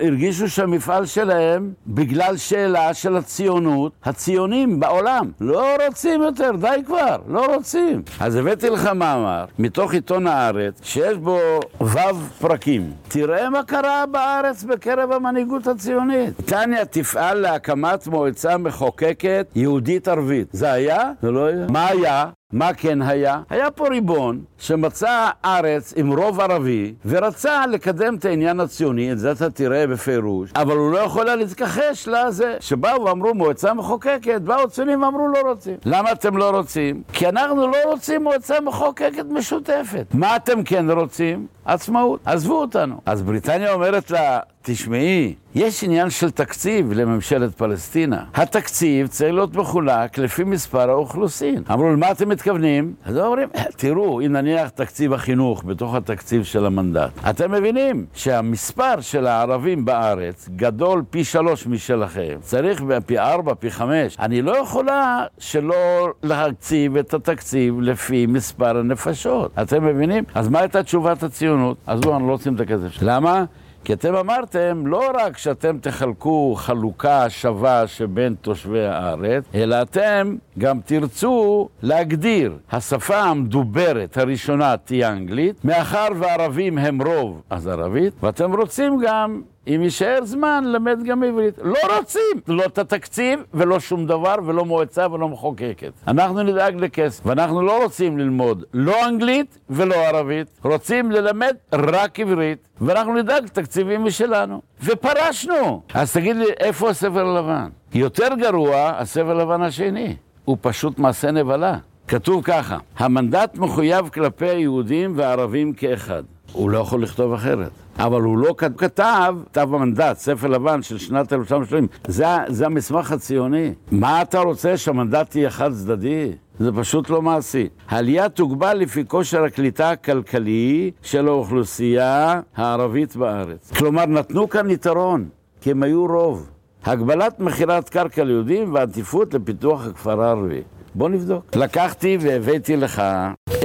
הרגישו 0.01 0.49
שהמפעל 0.49 1.05
שלהם, 1.05 1.71
בגלל 1.88 2.38
שאלה 2.38 2.93
של 2.93 3.17
הציונות, 3.17 3.91
הציונים 4.03 4.79
בעולם 4.79 5.31
לא 5.41 5.75
רוצים 5.88 6.21
יותר, 6.21 6.51
די 6.61 6.81
כבר, 6.85 7.17
לא 7.27 7.55
רוצים. 7.55 8.01
אז 8.19 8.35
הבאתי 8.35 8.69
לך 8.69 8.85
מאמר 8.85 9.45
מתוך 9.59 9.93
עיתון 9.93 10.27
הארץ, 10.27 10.79
שיש 10.83 11.17
בו 11.17 11.39
ו' 11.81 11.97
פרקים. 12.39 12.91
תראה 13.07 13.49
מה 13.49 13.63
קרה 13.63 14.05
בארץ 14.11 14.63
בקרב 14.63 15.11
המנהיגות 15.11 15.67
הציונית. 15.67 16.33
טניה 16.45 16.85
תפעל 16.85 17.38
להקמת 17.38 18.07
מועצה 18.07 18.57
מחוקקת 18.57 19.47
יהודית-ערבית. 19.55 20.47
זה 20.51 20.71
היה? 20.71 21.11
זה 21.21 21.31
לא 21.31 21.45
היה. 21.45 21.65
מה 21.69 21.88
היה? 21.88 22.25
מה 22.53 22.74
כן 22.74 23.01
היה? 23.01 23.41
היה 23.50 23.72
פה 23.72 23.88
ריבון 23.88 24.41
שמצא 24.58 25.29
ארץ 25.46 25.94
עם 25.98 26.13
רוב 26.13 26.39
ערבי 26.39 26.94
ורצה 27.06 27.68
לקדם 27.68 28.15
את 28.15 28.25
העניין 28.25 28.60
הציוני, 28.60 29.12
את 29.12 29.20
זה 29.20 29.32
אתה 29.32 29.50
תראה 29.50 29.88
בפירוש, 29.88 30.51
אבל 30.56 30.77
הוא 30.77 30.91
לא 30.91 30.98
יכול 30.98 31.27
היה 31.27 31.36
להתכחש 31.36 32.08
לזה. 32.08 32.58
שבאו 32.60 33.06
ואמרו 33.06 33.34
מועצה 33.34 33.74
מחוקקת, 33.74 34.41
באו 34.41 34.70
ציונים 34.70 35.03
ואמרו 35.03 35.27
לא 35.27 35.50
רוצים. 35.50 35.75
למה 35.86 36.12
אתם 36.12 36.38
לא 36.38 36.50
רוצים? 36.50 37.03
כי 37.13 37.29
אנחנו 37.29 37.68
לא 37.68 37.77
רוצים 37.86 38.24
מועצה 38.24 38.62
מחוקקת 38.62 39.25
משותפת. 39.29 40.06
מה 40.13 40.36
אתם 40.36 40.63
כן 40.63 40.91
רוצים? 40.91 41.48
עצמאות, 41.73 42.19
עזבו 42.25 42.61
אותנו. 42.61 42.95
אז 43.05 43.21
בריטניה 43.21 43.73
אומרת 43.73 44.11
לה, 44.11 44.39
תשמעי, 44.61 45.33
יש 45.55 45.83
עניין 45.83 46.09
של 46.09 46.31
תקציב 46.31 46.93
לממשלת 46.93 47.55
פלסטינה. 47.55 48.23
התקציב 48.35 49.07
צריך 49.07 49.33
להיות 49.33 49.55
מחולק 49.55 50.17
לפי 50.17 50.43
מספר 50.43 50.89
האוכלוסין. 50.89 51.63
אמרו, 51.71 51.89
למה 51.89 52.11
אתם 52.11 52.29
מתכוונים? 52.29 52.93
אז 53.05 53.17
אומרים, 53.17 53.49
תראו, 53.77 54.21
אם 54.21 54.31
נניח 54.31 54.69
תקציב 54.69 55.13
החינוך 55.13 55.63
בתוך 55.65 55.95
התקציב 55.95 56.43
של 56.43 56.65
המנדט, 56.65 57.09
אתם 57.29 57.51
מבינים 57.51 58.05
שהמספר 58.13 59.01
של 59.01 59.27
הערבים 59.27 59.85
בארץ 59.85 60.49
גדול 60.55 61.03
פי 61.09 61.23
שלוש 61.23 61.67
משלכם. 61.67 62.38
צריך 62.41 62.83
פי 63.05 63.19
ארבע, 63.19 63.53
פי 63.59 63.71
חמש. 63.71 64.17
אני 64.19 64.41
לא 64.41 64.57
יכולה 64.57 65.25
שלא 65.38 66.09
להקציב 66.23 66.97
את 66.97 67.13
התקציב 67.13 67.81
לפי 67.81 68.25
מספר 68.25 68.77
הנפשות. 68.77 69.51
אתם 69.61 69.85
מבינים? 69.85 70.23
אז 70.35 70.47
מה 70.47 70.59
הייתה 70.59 70.83
תשובת 70.83 71.23
הציונות? 71.23 71.58
אז 71.87 72.05
לא, 72.05 72.13
אנחנו 72.13 72.27
לא 72.27 72.31
רוצים 72.31 72.55
את 72.55 72.59
הכסף 72.59 72.91
שלנו. 72.91 73.11
למה? 73.11 73.45
כי 73.83 73.93
אתם 73.93 74.15
אמרתם 74.15 74.87
לא 74.87 75.11
רק 75.13 75.37
שאתם 75.37 75.77
תחלקו 75.81 76.55
חלוקה 76.57 77.29
שווה 77.29 77.87
שבין 77.87 78.35
תושבי 78.41 78.85
הארץ, 78.85 79.43
אלא 79.55 79.81
אתם 79.81 80.35
גם 80.57 80.79
תרצו 80.85 81.67
להגדיר 81.81 82.57
השפה 82.71 83.17
המדוברת 83.19 84.17
הראשונה 84.17 84.77
תהיה 84.77 85.11
אנגלית, 85.11 85.65
מאחר 85.65 86.07
וערבים 86.19 86.77
הם 86.77 87.01
רוב, 87.01 87.41
אז 87.49 87.67
ערבית, 87.67 88.13
ואתם 88.23 88.55
רוצים 88.55 88.99
גם 89.05 89.41
אם 89.75 89.81
יישאר 89.83 90.19
זמן, 90.23 90.63
למד 90.67 91.03
גם 91.03 91.23
עברית. 91.23 91.53
לא 91.61 91.97
רוצים, 91.97 92.21
לא 92.47 92.63
את 92.65 92.77
התקציב 92.77 93.39
ולא 93.53 93.79
שום 93.79 94.05
דבר 94.05 94.35
ולא 94.45 94.65
מועצה 94.65 95.07
ולא 95.11 95.29
מחוקקת. 95.29 95.91
אנחנו 96.07 96.43
נדאג 96.43 96.75
לכסף, 96.75 97.25
ואנחנו 97.25 97.61
לא 97.61 97.83
רוצים 97.83 98.17
ללמוד 98.17 98.63
לא 98.73 99.07
אנגלית 99.07 99.57
ולא 99.69 99.95
ערבית, 99.95 100.47
רוצים 100.63 101.11
ללמד 101.11 101.55
רק 101.73 102.19
עברית, 102.19 102.67
ואנחנו 102.81 103.13
נדאג 103.13 103.47
תקציבים 103.47 104.05
משלנו. 104.05 104.61
ופרשנו. 104.83 105.81
אז 105.93 106.13
תגיד 106.13 106.35
לי, 106.35 106.45
איפה 106.59 106.89
הספר 106.89 107.27
הלבן? 107.27 107.69
יותר 107.93 108.27
גרוע, 108.39 108.91
הספר 108.97 109.31
הלבן 109.31 109.61
השני. 109.61 110.15
הוא 110.45 110.57
פשוט 110.61 110.99
מעשה 110.99 111.31
נבלה. 111.31 111.77
כתוב 112.07 112.43
ככה, 112.43 112.77
המנדט 112.97 113.57
מחויב 113.57 114.09
כלפי 114.09 114.49
היהודים 114.49 115.13
והערבים 115.15 115.73
כאחד. 115.73 116.23
הוא 116.53 116.70
לא 116.70 116.77
יכול 116.77 117.03
לכתוב 117.03 117.34
אחרת. 117.34 117.70
אבל 117.98 118.22
הוא 118.22 118.38
לא 118.38 118.53
כתב 118.58 119.36
כתב 119.51 119.70
המנדט, 119.74 120.18
ספר 120.18 120.48
לבן 120.48 120.82
של 120.82 120.98
שנת 120.98 121.34
1930. 121.34 121.88
זה, 122.08 122.25
זה 122.48 122.65
המסמך 122.65 123.12
הציוני. 123.12 123.74
מה 123.91 124.22
אתה 124.22 124.39
רוצה, 124.39 124.77
שהמנדט 124.77 125.36
יהיה 125.36 125.50
חד 125.50 125.74
צדדי? 125.74 126.32
זה 126.60 126.72
פשוט 126.72 127.10
לא 127.10 127.22
מעשי. 127.22 127.68
העלייה 127.89 128.29
תוגבל 128.29 128.74
לפי 128.74 129.03
כושר 129.08 129.44
הקליטה 129.44 129.91
הכלכלי 129.91 130.91
של 131.01 131.27
האוכלוסייה 131.27 132.41
הערבית 132.56 133.15
בארץ. 133.15 133.72
כלומר, 133.77 134.06
נתנו 134.06 134.50
כאן 134.50 134.70
יתרון, 134.70 135.29
כי 135.62 135.72
הם 135.72 135.84
היו 135.84 136.06
רוב. 136.06 136.50
הגבלת 136.86 137.39
מכירת 137.39 137.89
קרקע 137.89 138.24
ליהודים 138.24 138.74
ועדיפות 138.74 139.34
לפיתוח 139.34 139.88
הכפר 139.88 140.22
הערבי. 140.22 140.62
בוא 141.00 141.10
נבדוק. 141.10 141.56
לקחתי 141.56 142.18
והבאתי 142.22 142.75
לך 142.75 143.01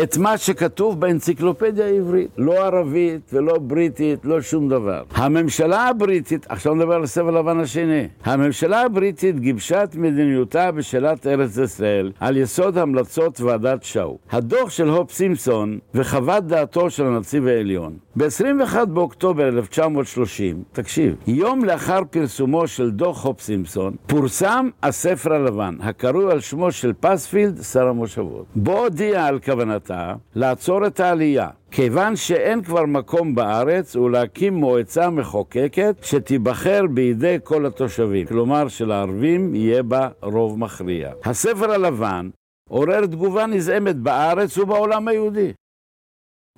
את 0.02 0.16
מה 0.16 0.38
שכתוב 0.38 1.00
באנציקלופדיה 1.00 1.86
העברית, 1.86 2.28
לא 2.38 2.66
ערבית 2.66 3.30
ולא 3.32 3.58
בריטית, 3.58 4.24
לא 4.24 4.40
שום 4.40 4.68
דבר. 4.68 5.02
הממשלה 5.14 5.88
הבריטית, 5.88 6.46
עכשיו 6.48 6.74
נדבר 6.74 6.94
על 6.94 7.02
הספר 7.02 7.30
לבן 7.30 7.60
השני, 7.60 8.08
הממשלה 8.24 8.82
הבריטית 8.82 9.40
גיבשה 9.40 9.84
את 9.84 9.96
מדיניותה 9.96 10.72
בשאלת 10.72 11.26
ארץ 11.26 11.56
ישראל 11.56 12.12
על 12.20 12.36
יסוד 12.36 12.78
המלצות 12.78 13.40
ועדת 13.40 13.82
שואו. 13.82 14.18
הדוח 14.30 14.70
של 14.70 14.88
הופ 14.88 15.12
סימפסון 15.12 15.78
וחוות 15.94 16.46
דעתו 16.46 16.90
של 16.90 17.06
הנציב 17.06 17.46
העליון. 17.46 17.96
ב-21 18.16 18.84
באוקטובר 18.84 19.48
1930, 19.48 20.62
תקשיב, 20.72 21.14
יום 21.26 21.64
לאחר 21.64 22.00
פרסומו 22.10 22.66
של 22.66 22.90
דוח 22.90 23.24
הופ 23.24 23.40
סימפסון, 23.40 23.94
פורסם 24.06 24.68
הספר 24.82 25.32
הלבן, 25.32 25.74
הקרוי 25.80 26.32
על 26.32 26.40
שמו 26.40 26.72
של 26.72 26.92
פספילד, 27.24 27.62
שר 27.62 27.88
המושבות. 27.88 28.46
בו 28.56 28.78
הודיע 28.78 29.26
על 29.26 29.40
כוונתה 29.40 30.14
לעצור 30.34 30.86
את 30.86 31.00
העלייה. 31.00 31.48
כיוון 31.70 32.16
שאין 32.16 32.62
כבר 32.62 32.86
מקום 32.86 33.34
בארץ 33.34 33.96
ולהקים 33.96 34.54
מועצה 34.54 35.10
מחוקקת 35.10 35.96
שתיבחר 36.02 36.80
בידי 36.94 37.36
כל 37.44 37.66
התושבים, 37.66 38.26
כלומר 38.26 38.68
שלערבים 38.68 39.54
יהיה 39.54 39.82
בה 39.82 40.08
רוב 40.22 40.58
מכריע. 40.58 41.12
הספר 41.24 41.70
הלבן 41.70 42.30
עורר 42.70 43.06
תגובה 43.06 43.46
נזעמת 43.46 43.96
בארץ 43.96 44.58
ובעולם 44.58 45.08
היהודי. 45.08 45.52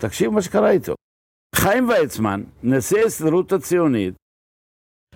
תקשיב 0.00 0.30
מה 0.30 0.42
שקרה 0.42 0.70
איתו. 0.70 0.94
חיים 1.54 1.88
ויצמן, 1.88 2.42
נשיא 2.62 2.98
ההסתדרות 2.98 3.52
הציונית, 3.52 4.14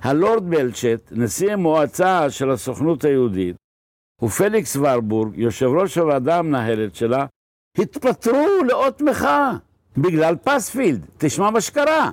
הלורד 0.03 0.51
בלצ'ט, 0.51 1.13
נשיא 1.13 1.53
המועצה 1.53 2.31
של 2.31 2.51
הסוכנות 2.51 3.05
היהודית, 3.05 3.57
ופליקס 4.23 4.77
ורבורג, 4.77 5.39
יושב 5.39 5.67
ראש 5.67 5.99
הוועדה 5.99 6.39
המנהלת 6.39 6.95
שלה, 6.95 7.27
התפטרו 7.79 8.47
לאות 8.69 9.01
מחאה 9.03 9.53
בגלל 9.97 10.37
פספילד. 10.45 11.07
תשמע 11.19 11.51
מה 11.51 11.61
שקרה. 11.61 12.11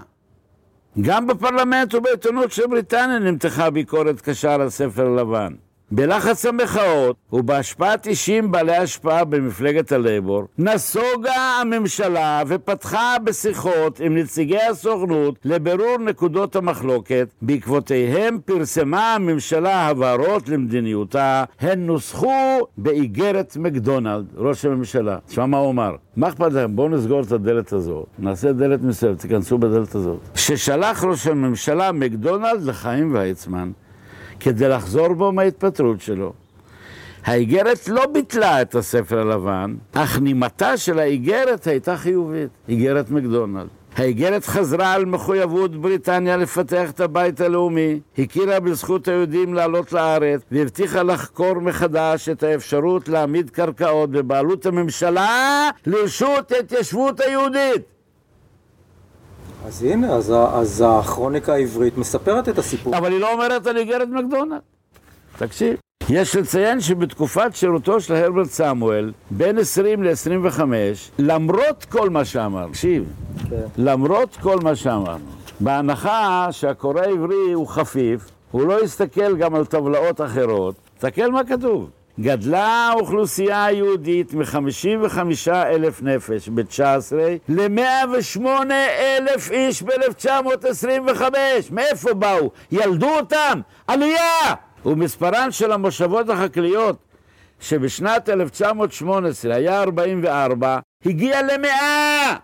גם 1.02 1.28
בפרלמנט 1.28 1.94
ובעיתונות 1.94 2.52
של 2.52 2.68
בריטניה 2.68 3.20
נמתחה 3.20 3.70
ביקורת 3.70 4.22
קשה 4.22 4.54
על 4.54 4.62
הספר 4.62 5.06
הלבן. 5.08 5.54
בלחץ 5.92 6.46
המחאות 6.46 7.16
ובהשפעת 7.34 8.08
אישים 8.08 8.52
בעלי 8.52 8.76
השפעה 8.76 9.24
במפלגת 9.24 9.92
הלייבור, 9.92 10.44
נסוגה 10.58 11.60
הממשלה 11.62 12.44
ופתחה 12.48 13.16
בשיחות 13.24 14.00
עם 14.00 14.18
נציגי 14.18 14.62
הסוכנות 14.62 15.36
לבירור 15.46 15.98
נקודות 15.98 16.56
המחלוקת. 16.56 17.28
בעקבותיהם 17.42 18.38
פרסמה 18.46 19.16
הממשלה 19.16 19.88
הבהרות 19.88 20.50
למדיניותה, 20.50 21.44
הן 21.60 21.86
נוסחו 21.86 22.34
באיגרת 22.78 23.58
מקדונלד, 23.58 24.26
ראש 24.36 24.66
הממשלה. 24.66 25.18
תשמע 25.28 25.46
מה 25.46 25.58
הוא 25.58 25.72
אמר. 25.72 25.96
מה 26.16 26.28
אכפת 26.28 26.52
לכם? 26.54 26.76
בואו 26.76 26.90
נסגור 26.90 27.22
את 27.22 27.32
הדלת 27.32 27.74
הזאת, 27.74 28.06
נעשה 28.20 28.52
דלת 28.52 28.82
מסוימת, 28.82 29.20
תיכנסו 29.20 29.58
בדלת 29.58 29.96
הזאת. 29.96 30.20
ששלח 30.36 31.04
ראש 31.04 31.28
הממשלה 31.28 31.92
מקדונלד 31.92 32.64
לחיים 32.64 33.16
ויצמן. 33.16 33.72
כדי 34.40 34.70
לחזור 34.70 35.14
בו 35.14 35.32
מההתפטרות 35.32 36.02
שלו. 36.02 36.34
האיגרת 37.26 37.88
לא 37.88 38.06
ביטלה 38.06 38.62
את 38.62 38.76
הספר 38.76 39.20
הלבן, 39.20 39.76
אך 39.94 40.20
נימתה 40.20 40.78
של 40.78 41.00
האיגרת 41.00 41.68
הייתה 41.68 41.98
חיובית, 41.98 42.50
איגרת 42.70 43.12
מקדונלד. 43.12 43.68
האיגרת 43.96 44.46
חזרה 44.46 44.94
על 44.94 45.06
מחויבות 45.06 45.82
בריטניה 45.82 46.38
לפתח 46.38 46.90
את 46.90 47.00
הבית 47.00 47.42
הלאומי, 47.42 48.00
הכירה 48.18 48.60
בזכות 48.60 49.08
היהודים 49.08 49.54
לעלות 49.54 49.94
לארץ, 49.94 50.42
והבטיחה 50.52 51.04
לחקור 51.04 51.54
מחדש 51.60 52.30
את 52.30 52.44
האפשרות 52.44 53.10
להעמיד 53.10 53.50
קרקעות 53.50 54.12
בבעלות 54.12 54.66
הממשלה 54.66 55.70
לרשות 55.86 56.52
ההתיישבות 56.52 57.20
היהודית. 57.20 57.97
אז 59.66 59.84
הנה, 59.84 60.14
אז, 60.14 60.34
אז 60.54 60.84
הכרוניקה 60.88 61.54
העברית 61.54 61.98
מספרת 61.98 62.50
את 62.50 62.58
הסיפור. 62.58 62.98
אבל 62.98 63.12
היא 63.12 63.20
לא 63.20 63.34
אומרת 63.34 63.68
על 63.68 63.78
איגרת 63.78 64.08
מקדונלד. 64.08 64.60
תקשיב. 65.38 65.78
יש 66.10 66.36
לציין 66.36 66.82
שבתקופת 66.82 67.56
שירותו 67.56 68.02
של 68.02 68.16
הרברט 68.16 68.48
סמואל, 68.48 69.12
בין 69.32 69.58
20 69.58 70.04
ל-25, 70.04 70.62
למרות 71.20 71.86
כל 71.90 72.10
מה 72.10 72.26
שאמרנו, 72.26 72.68
תקשיב, 72.68 73.04
כן. 73.50 73.56
למרות 73.78 74.38
כל 74.42 74.58
מה 74.64 74.76
שאמרנו, 74.76 75.26
בהנחה 75.60 76.48
שהקורא 76.52 77.02
העברי 77.02 77.52
הוא 77.54 77.68
חפיף, 77.68 78.22
הוא 78.52 78.68
לא 78.68 78.84
יסתכל 78.84 79.38
גם 79.38 79.56
על 79.56 79.66
טבלאות 79.66 80.22
אחרות, 80.22 80.76
תסתכל 80.98 81.32
מה 81.32 81.44
כתוב. 81.44 81.90
גדלה 82.20 82.68
האוכלוסייה 82.68 83.66
היהודית 83.66 84.34
מ-55 84.34 85.18
אלף 85.54 86.02
נפש 86.02 86.50
ב-19 86.50 87.14
ל-108 87.50 88.46
אלף 88.72 89.52
איש 89.52 89.84
ב-1925. 89.84 91.22
מאיפה 91.72 92.14
באו? 92.14 92.52
ילדו 92.72 93.10
אותם? 93.10 93.62
עלייה! 93.88 94.54
ומספרן 94.86 95.52
של 95.52 95.72
המושבות 95.72 96.30
החקלאיות, 96.30 96.98
שבשנת 97.60 98.30
1918 98.30 99.56
היה 99.56 99.82
44, 99.82 100.80
הגיע 101.06 101.42
למאה! 101.42 102.36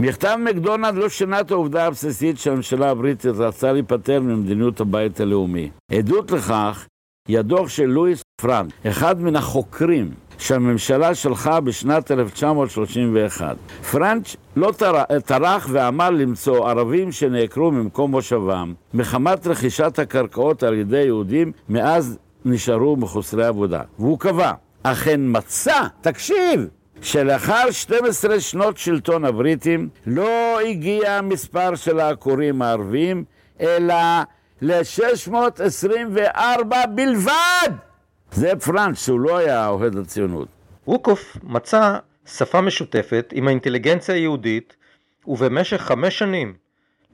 מכתב 0.00 0.36
מקדונלד 0.38 0.94
לא 0.94 1.08
שינה 1.08 1.40
את 1.40 1.50
העובדה 1.50 1.86
הבסיסית 1.86 2.38
שהממשלה 2.38 2.90
הבריטית 2.90 3.26
רצה 3.34 3.72
להיפטר 3.72 4.20
ממדיניות 4.20 4.80
הבית 4.80 5.20
הלאומי. 5.20 5.70
עדות 5.92 6.30
לכך 6.30 6.86
היא 7.28 7.38
הדוח 7.38 7.68
של 7.68 7.86
לואיס 7.86 8.22
פרנק, 8.42 8.72
אחד 8.86 9.20
מן 9.20 9.36
החוקרים 9.36 10.10
שהממשלה 10.38 11.14
שלחה 11.14 11.60
בשנת 11.60 12.10
1931. 12.10 13.56
פרנץ' 13.90 14.36
לא 14.56 14.72
טרח 15.24 15.68
ועמל 15.72 16.10
למצוא 16.10 16.68
ערבים 16.68 17.12
שנעקרו 17.12 17.70
ממקום 17.70 18.10
מושבם 18.10 18.74
מחמת 18.94 19.46
רכישת 19.46 19.98
הקרקעות 19.98 20.62
על 20.62 20.74
ידי 20.74 21.02
יהודים 21.02 21.52
מאז 21.68 22.18
נשארו 22.44 22.96
מחוסרי 22.96 23.46
עבודה. 23.46 23.82
והוא 23.98 24.18
קבע, 24.18 24.52
אכן 24.82 25.20
מצא, 25.24 25.80
תקשיב, 26.00 26.66
שלאחר 27.02 27.70
12 27.70 28.40
שנות 28.40 28.78
שלטון 28.78 29.24
הבריטים 29.24 29.88
לא 30.06 30.60
הגיע 30.60 31.12
המספר 31.12 31.74
של 31.74 32.00
העקורים 32.00 32.62
הערבים, 32.62 33.24
אלא 33.60 33.94
ל-624 34.62 36.86
בלבד! 36.94 37.87
זה 38.32 38.52
פרנץ, 38.56 39.04
שהוא 39.04 39.20
לא 39.20 39.36
היה 39.36 39.68
אוהד 39.68 39.96
הציונות. 39.96 40.48
רוקוף 40.84 41.36
מצא 41.42 41.98
שפה 42.26 42.60
משותפת 42.60 43.32
עם 43.32 43.48
האינטליגנציה 43.48 44.14
היהודית, 44.14 44.76
ובמשך 45.26 45.76
חמש 45.76 46.18
שנים, 46.18 46.54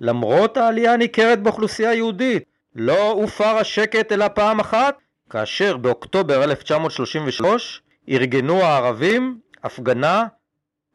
למרות 0.00 0.56
העלייה 0.56 0.92
הניכרת 0.92 1.42
באוכלוסייה 1.42 1.90
היהודית, 1.90 2.42
לא 2.74 3.10
הופר 3.10 3.56
השקט 3.56 4.12
אלא 4.12 4.28
פעם 4.28 4.60
אחת, 4.60 4.98
כאשר 5.30 5.76
באוקטובר 5.76 6.44
1933 6.44 7.82
ארגנו 8.08 8.62
הערבים 8.62 9.38
הפגנה 9.64 10.24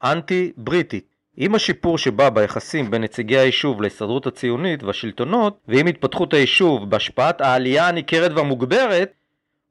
אנטי-בריטית. 0.04 1.10
עם 1.38 1.56
השיפור 1.56 1.98
שבא 1.98 2.30
ביחסים 2.30 2.92
בין 2.92 3.04
נציגי 3.04 3.38
היישוב 3.38 3.82
להסתדרות 3.82 4.28
הציונית 4.28 4.84
והשלטונות, 4.84 5.60
ועם 5.68 5.88
התפתחות 5.88 6.34
היישוב 6.34 6.90
בהשפעת 6.90 7.42
העלייה 7.42 7.88
הניכרת 7.88 8.32
והמוגברת, 8.36 9.12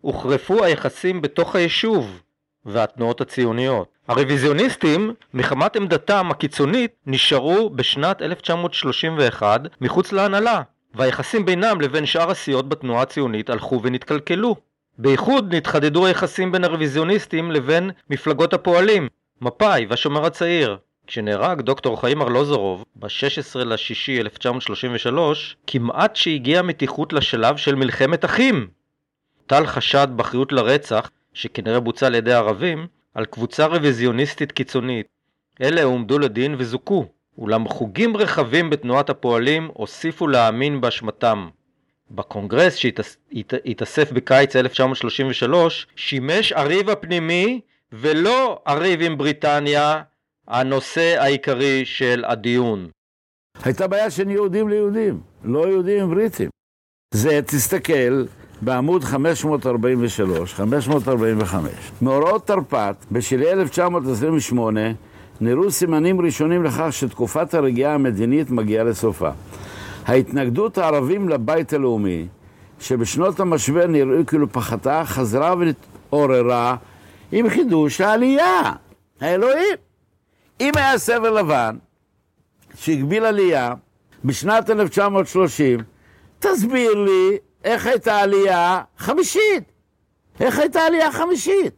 הוחרפו 0.00 0.64
היחסים 0.64 1.22
בתוך 1.22 1.56
היישוב 1.56 2.20
והתנועות 2.64 3.20
הציוניות. 3.20 3.88
הרוויזיוניסטים, 4.08 5.14
מחמת 5.34 5.76
עמדתם 5.76 6.30
הקיצונית, 6.30 6.90
נשארו 7.06 7.70
בשנת 7.70 8.22
1931 8.22 9.60
מחוץ 9.80 10.12
להנהלה, 10.12 10.62
והיחסים 10.94 11.44
בינם 11.44 11.80
לבין 11.80 12.06
שאר 12.06 12.30
הסיעות 12.30 12.68
בתנועה 12.68 13.02
הציונית 13.02 13.50
הלכו 13.50 13.80
ונתקלקלו. 13.82 14.56
בייחוד 14.98 15.54
נתחדדו 15.54 16.06
היחסים 16.06 16.52
בין 16.52 16.64
הרוויזיוניסטים 16.64 17.50
לבין 17.50 17.90
מפלגות 18.10 18.52
הפועלים, 18.52 19.08
מפא"י 19.40 19.86
והשומר 19.88 20.26
הצעיר. 20.26 20.76
כשנהרג 21.06 21.60
דוקטור 21.60 22.00
חיים 22.00 22.22
ארלוזורוב 22.22 22.84
ב-16 22.96 23.58
לשישי 23.64 24.20
1933, 24.20 25.56
כמעט 25.66 26.16
שהגיע 26.16 26.62
מתיחות 26.62 27.12
לשלב 27.12 27.56
של 27.56 27.74
מלחמת 27.74 28.24
אחים. 28.24 28.77
טל 29.48 29.66
חשד 29.66 30.08
באחריות 30.16 30.52
לרצח, 30.52 31.10
שכנראה 31.34 31.80
בוצע 31.80 32.06
על 32.06 32.14
ידי 32.14 32.32
ערבים, 32.32 32.86
על 33.14 33.24
קבוצה 33.24 33.66
רוויזיוניסטית 33.66 34.52
קיצונית. 34.52 35.06
אלה 35.62 35.82
הועמדו 35.82 36.18
לדין 36.18 36.54
וזוכו, 36.58 37.06
אולם 37.38 37.68
חוגים 37.68 38.16
רחבים 38.16 38.70
בתנועת 38.70 39.10
הפועלים 39.10 39.70
הוסיפו 39.74 40.26
להאמין 40.26 40.80
באשמתם. 40.80 41.48
בקונגרס 42.10 42.76
שהתאסף 42.76 44.12
בקיץ 44.12 44.56
1933, 44.56 45.86
שימש 45.96 46.52
הריב 46.52 46.90
הפנימי 46.90 47.60
ולא 47.92 48.62
הריב 48.66 49.02
עם 49.02 49.18
בריטניה 49.18 50.02
הנושא 50.48 51.16
העיקרי 51.20 51.84
של 51.84 52.24
הדיון. 52.26 52.88
הייתה 53.64 53.86
בעיה 53.86 54.10
של 54.10 54.30
יהודים 54.30 54.68
ליהודים, 54.68 55.20
לא 55.44 55.68
יהודים 55.68 56.10
בריטים. 56.10 56.50
זה, 57.14 57.40
תסתכל, 57.46 58.24
בעמוד 58.60 59.04
543, 59.04 60.54
545. 60.54 61.72
מאורעות 62.02 62.46
תרפ"ט, 62.46 63.04
בשלהי 63.12 63.52
1928, 63.52 64.80
נראו 65.40 65.70
סימנים 65.70 66.20
ראשונים 66.20 66.64
לכך 66.64 66.86
שתקופת 66.90 67.54
הרגיעה 67.54 67.94
המדינית 67.94 68.50
מגיעה 68.50 68.84
לסופה. 68.84 69.30
ההתנגדות 70.06 70.78
הערבים 70.78 71.28
לבית 71.28 71.72
הלאומי, 71.72 72.26
שבשנות 72.80 73.40
המשבר 73.40 73.86
נראו 73.86 74.26
כאילו 74.26 74.52
פחתה, 74.52 75.02
חזרה 75.04 75.54
והתעוררה 75.58 76.76
עם 77.32 77.48
חידוש 77.48 78.00
העלייה. 78.00 78.72
האלוהים. 79.20 79.76
אם 80.60 80.72
היה 80.76 80.98
סבר 80.98 81.30
לבן 81.30 81.76
שהגביל 82.74 83.24
עלייה 83.24 83.74
בשנת 84.24 84.70
1930, 84.70 85.80
תסביר 86.38 86.94
לי 86.94 87.38
איך 87.68 87.86
הייתה 87.86 88.16
עלייה 88.16 88.80
חמישית. 88.98 89.64
איך 90.40 90.58
הייתה 90.58 90.80
עלייה 90.80 91.12
חמישית? 91.12 91.74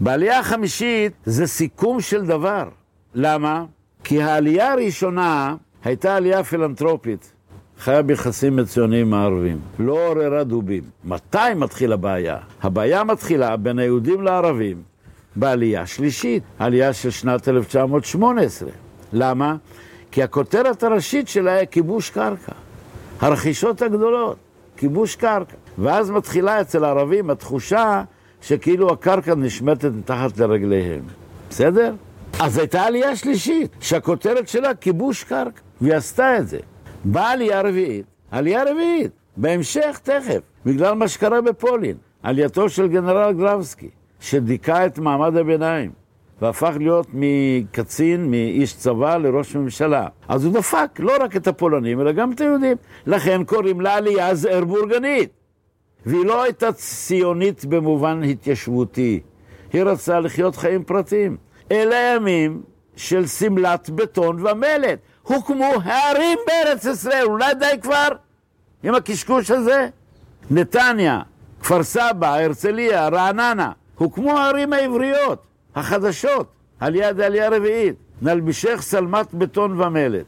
בעלייה 0.00 0.38
החמישית 0.38 1.12
זה 1.24 1.46
סיכום 1.46 2.00
של 2.00 2.26
דבר. 2.26 2.68
למה? 3.14 3.64
כי 4.04 4.22
העלייה 4.22 4.72
הראשונה 4.72 5.56
הייתה 5.84 6.16
עלייה 6.16 6.44
פילנטרופית. 6.44 7.32
חיה 7.78 8.02
ביחסים 8.02 8.56
מצוינים 8.56 9.06
עם 9.06 9.14
הערבים. 9.14 9.60
לא 9.78 10.06
עוררה 10.06 10.44
דובים. 10.44 10.82
מתי 11.04 11.38
מתחילה 11.56 11.94
הבעיה? 11.94 12.38
הבעיה 12.62 13.04
מתחילה 13.04 13.56
בין 13.56 13.78
היהודים 13.78 14.22
לערבים 14.22 14.82
בעלייה 15.36 15.86
שלישית, 15.86 16.42
עלייה 16.58 16.92
של 16.92 17.10
שנת 17.10 17.48
1918. 17.48 18.70
למה? 19.12 19.56
כי 20.10 20.22
הכותרת 20.22 20.82
הראשית 20.82 21.28
שלה 21.28 21.52
היא 21.52 21.68
כיבוש 21.70 22.10
קרקע. 22.10 22.52
הרכישות 23.20 23.82
הגדולות, 23.82 24.36
כיבוש 24.82 25.16
קרקע. 25.16 25.56
ואז 25.78 26.10
מתחילה 26.10 26.60
אצל 26.60 26.84
הערבים 26.84 27.30
התחושה 27.30 28.02
שכאילו 28.40 28.92
הקרקע 28.92 29.34
נשמטת 29.34 29.90
מתחת 29.94 30.38
לרגליהם. 30.38 31.00
בסדר? 31.50 31.94
אז 32.40 32.58
הייתה 32.58 32.82
עלייה 32.82 33.16
שלישית, 33.16 33.70
שהכותרת 33.80 34.48
שלה 34.48 34.74
כיבוש 34.74 35.24
קרקע, 35.24 35.60
והיא 35.80 35.94
עשתה 35.94 36.38
את 36.38 36.48
זה. 36.48 36.58
באה 37.04 37.30
עלייה 37.30 37.60
רביעית, 37.60 38.06
עלייה 38.30 38.62
רביעית, 38.70 39.10
בהמשך 39.36 40.00
תכף, 40.02 40.40
בגלל 40.66 40.94
מה 40.94 41.08
שקרה 41.08 41.40
בפולין, 41.40 41.96
עלייתו 42.22 42.68
של 42.68 42.88
גנרל 42.88 43.32
גרבסקי. 43.32 43.88
שדיכא 44.20 44.86
את 44.86 44.98
מעמד 44.98 45.36
הביניים, 45.36 45.90
והפך 46.42 46.72
להיות 46.78 47.06
מקצין, 47.12 48.30
מאיש 48.30 48.76
צבא, 48.76 49.16
לראש 49.16 49.56
ממשלה. 49.56 50.06
אז 50.28 50.44
הוא 50.44 50.54
דפק 50.54 50.88
לא 50.98 51.12
רק 51.20 51.36
את 51.36 51.46
הפולנים, 51.46 52.00
אלא 52.00 52.12
גם 52.12 52.32
את 52.32 52.40
היהודים. 52.40 52.76
לכן 53.06 53.44
קוראים 53.44 53.80
לה 53.80 53.94
עלייה 53.94 54.34
זער 54.34 54.64
בורגנית. 54.64 55.30
והיא 56.06 56.26
לא 56.26 56.42
הייתה 56.42 56.72
ציונית 56.72 57.64
במובן 57.64 58.22
התיישבותי, 58.22 59.20
היא 59.72 59.82
רצתה 59.82 60.20
לחיות 60.20 60.56
חיים 60.56 60.84
פרטיים. 60.84 61.36
אלה 61.72 61.96
ימים 62.16 62.62
של 62.96 63.26
שמלת 63.26 63.90
בטון 63.90 64.46
ומלט. 64.46 64.98
הוקמו 65.22 65.72
הערים 65.84 66.38
בארץ 66.46 66.84
ישראל, 66.84 67.24
אולי 67.24 67.54
די 67.54 67.80
כבר 67.82 68.08
עם 68.82 68.94
הקשקוש 68.94 69.50
הזה? 69.50 69.88
נתניה, 70.50 71.20
כפר 71.60 71.82
סבא, 71.82 72.34
הרצליה, 72.34 73.08
רעננה. 73.08 73.72
הוקמו 73.94 74.38
הערים 74.38 74.72
העבריות, 74.72 75.51
החדשות, 75.74 76.46
עלייה 76.80 77.48
רביעית, 77.50 77.94
נלבישך 78.22 78.82
שלמת 78.82 79.34
בטון 79.34 79.80
ומלט. 79.80 80.26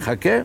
חכה. 0.00 0.42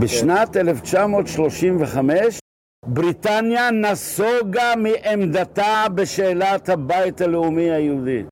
בשנת 0.00 0.56
1935 0.56 2.38
בריטניה 2.86 3.70
נסוגה 3.70 4.72
מעמדתה 4.76 5.86
בשאלת 5.94 6.68
הבית 6.68 7.20
הלאומי 7.20 7.70
היהודי. 7.70 8.22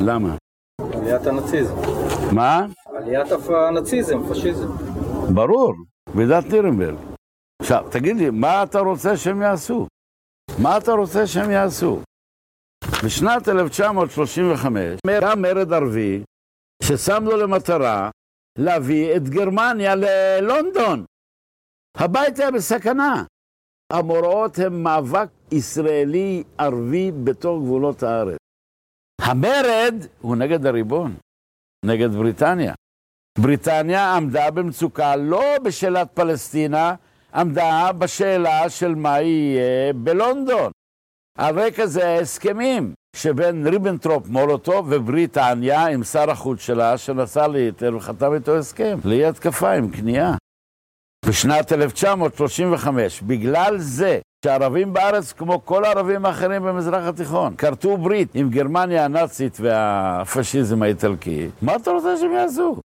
למה? 0.00 0.36
עליית 0.92 1.26
הנאציזם. 1.26 1.74
מה? 2.32 2.66
עליית 2.96 3.28
הנאציזם, 3.48 4.28
פשיזם. 4.30 4.68
ברור, 5.34 5.74
ועידת 6.14 6.44
נירנברג. 6.52 6.96
עכשיו, 7.62 7.84
תגיד 7.90 8.16
לי, 8.16 8.30
מה 8.30 8.62
אתה 8.62 8.78
רוצה 8.78 9.16
שהם 9.16 9.42
יעשו? 9.42 9.86
מה 10.62 10.78
אתה 10.78 10.92
רוצה 10.92 11.26
שהם 11.26 11.50
יעשו? 11.50 12.00
בשנת 13.04 13.48
1935 13.48 14.98
היה 15.08 15.34
מרד 15.34 15.72
ערבי 15.72 16.22
ששם 16.82 17.24
לו 17.24 17.36
למטרה 17.36 18.10
להביא 18.58 19.16
את 19.16 19.28
גרמניה 19.28 19.94
ללונדון. 19.94 21.04
הבית 21.96 22.38
היה 22.38 22.50
בסכנה. 22.50 23.24
המוראות 23.92 24.58
הם 24.58 24.82
מאבק 24.82 25.28
ישראלי-ערבי 25.52 27.12
בתוך 27.24 27.62
גבולות 27.62 28.02
הארץ. 28.02 28.38
המרד 29.20 29.94
הוא 30.20 30.36
נגד 30.36 30.66
הריבון, 30.66 31.16
נגד 31.84 32.10
בריטניה. 32.10 32.74
בריטניה 33.38 34.16
עמדה 34.16 34.50
במצוקה 34.50 35.16
לא 35.16 35.42
בשאלת 35.64 36.10
פלסטינה, 36.14 36.94
עמדה 37.34 37.92
בשאלה 37.98 38.70
של 38.70 38.94
מה 38.94 39.20
יהיה 39.20 39.92
בלונדון. 39.92 40.72
על 41.38 41.60
רקע 41.60 41.86
זה 41.86 42.08
ההסכמים 42.08 42.92
שבין 43.16 43.66
ריבנטרופ 43.66 44.28
מולוטוב 44.28 44.86
ובריטניה 44.90 45.86
עם 45.86 46.04
שר 46.04 46.30
החוץ 46.30 46.60
שלה 46.60 46.98
שנסע 46.98 47.48
להיטלר 47.48 47.96
וחתם 47.96 48.34
איתו 48.34 48.56
הסכם 48.56 48.98
לאי 49.04 49.24
התקפה 49.24 49.72
עם 49.72 49.90
כניעה. 49.90 50.34
בשנת 51.26 51.72
1935, 51.72 53.22
בגלל 53.22 53.78
זה 53.78 54.20
שערבים 54.44 54.92
בארץ, 54.92 55.32
כמו 55.32 55.64
כל 55.64 55.84
הערבים 55.84 56.26
האחרים 56.26 56.62
במזרח 56.62 57.04
התיכון, 57.04 57.56
כרתו 57.56 57.96
ברית 57.96 58.34
עם 58.34 58.50
גרמניה 58.50 59.04
הנאצית 59.04 59.56
והפשיזם 59.60 60.82
האיטלקי, 60.82 61.48
מה 61.62 61.76
אתה 61.76 61.90
רוצה 61.90 62.16
שהם 62.16 62.32
יעשו? 62.32 62.80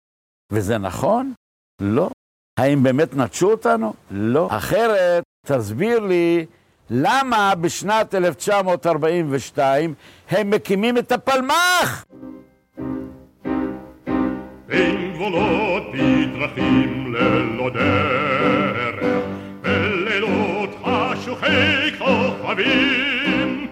וזה 0.53 0.79
נכון? 0.79 1.33
לא. 1.81 2.11
האם 2.59 2.83
באמת 2.83 3.15
נטשו 3.15 3.51
אותנו? 3.51 3.93
לא. 4.11 4.49
אחרת, 4.51 5.23
תסביר 5.47 6.01
לי 6.01 6.47
למה 6.91 7.55
בשנת 7.61 8.15
1942 8.15 9.95
הם 10.31 10.51
מקימים 10.51 10.99
את 10.99 11.13
הפלמ"ח? 11.13 12.05
גבולות 14.69 15.83
בדרכים 15.93 17.15
ללא 17.15 17.71
דרך, 17.71 19.05
בלילות 19.63 20.71
חשוכי 20.85 21.99
כוכבים, 21.99 23.67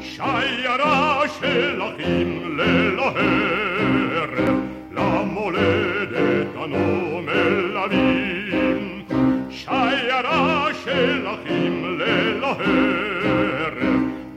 שיירה 0.00 1.22
של 1.40 1.82
אחים 1.82 2.58
ללא 2.58 3.04
הרף, 3.04 4.48
למולדת 4.92 6.56
אנו 6.64 7.20
מלווים. 7.22 9.02
שיירה 9.50 10.51
של 10.92 11.26
אחים 11.28 11.98
ללא 11.98 12.46
הרף, 12.46 13.74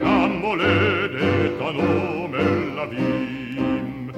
למולדת 0.01 1.61
אנו 1.61 2.27
מלווים. 2.27 4.11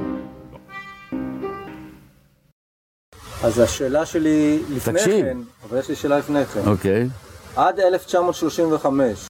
אז 3.43 3.60
השאלה 3.60 4.06
שלי 4.06 4.60
לפני 4.76 4.93
תקשיב. 5.00 5.26
כן, 5.26 5.38
אבל 5.69 5.80
יש 5.80 5.89
לי 5.89 5.95
שאלה 5.95 6.17
לפני 6.17 6.45
כן. 6.45 6.62
אוקיי. 6.67 7.08
עד 7.56 7.80
1935, 7.80 9.28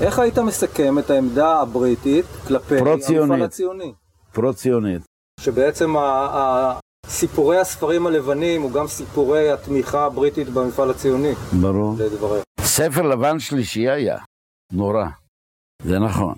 איך 0.00 0.18
היית 0.18 0.38
מסכם 0.38 0.98
את 0.98 1.10
העמדה 1.10 1.60
הבריטית 1.60 2.24
כלפי 2.48 2.78
פרו-ציונית. 2.78 3.30
המפעל 3.30 3.42
הציוני? 3.42 3.92
פרו-ציונית. 4.32 5.02
שבעצם 5.40 5.96
ה- 5.96 6.00
ה- 6.00 6.78
סיפורי 7.08 7.58
הספרים 7.58 8.06
הלבנים 8.06 8.62
הוא 8.62 8.72
גם 8.72 8.86
סיפורי 8.86 9.50
התמיכה 9.50 10.04
הבריטית 10.04 10.48
במפעל 10.48 10.90
הציוני, 10.90 11.32
ברור. 11.60 11.94
לדבריך. 11.98 12.44
ספר 12.60 13.02
לבן 13.02 13.38
שלישי 13.38 13.88
היה. 13.88 14.18
נורא. 14.72 15.04
זה 15.82 15.98
נכון. 15.98 16.34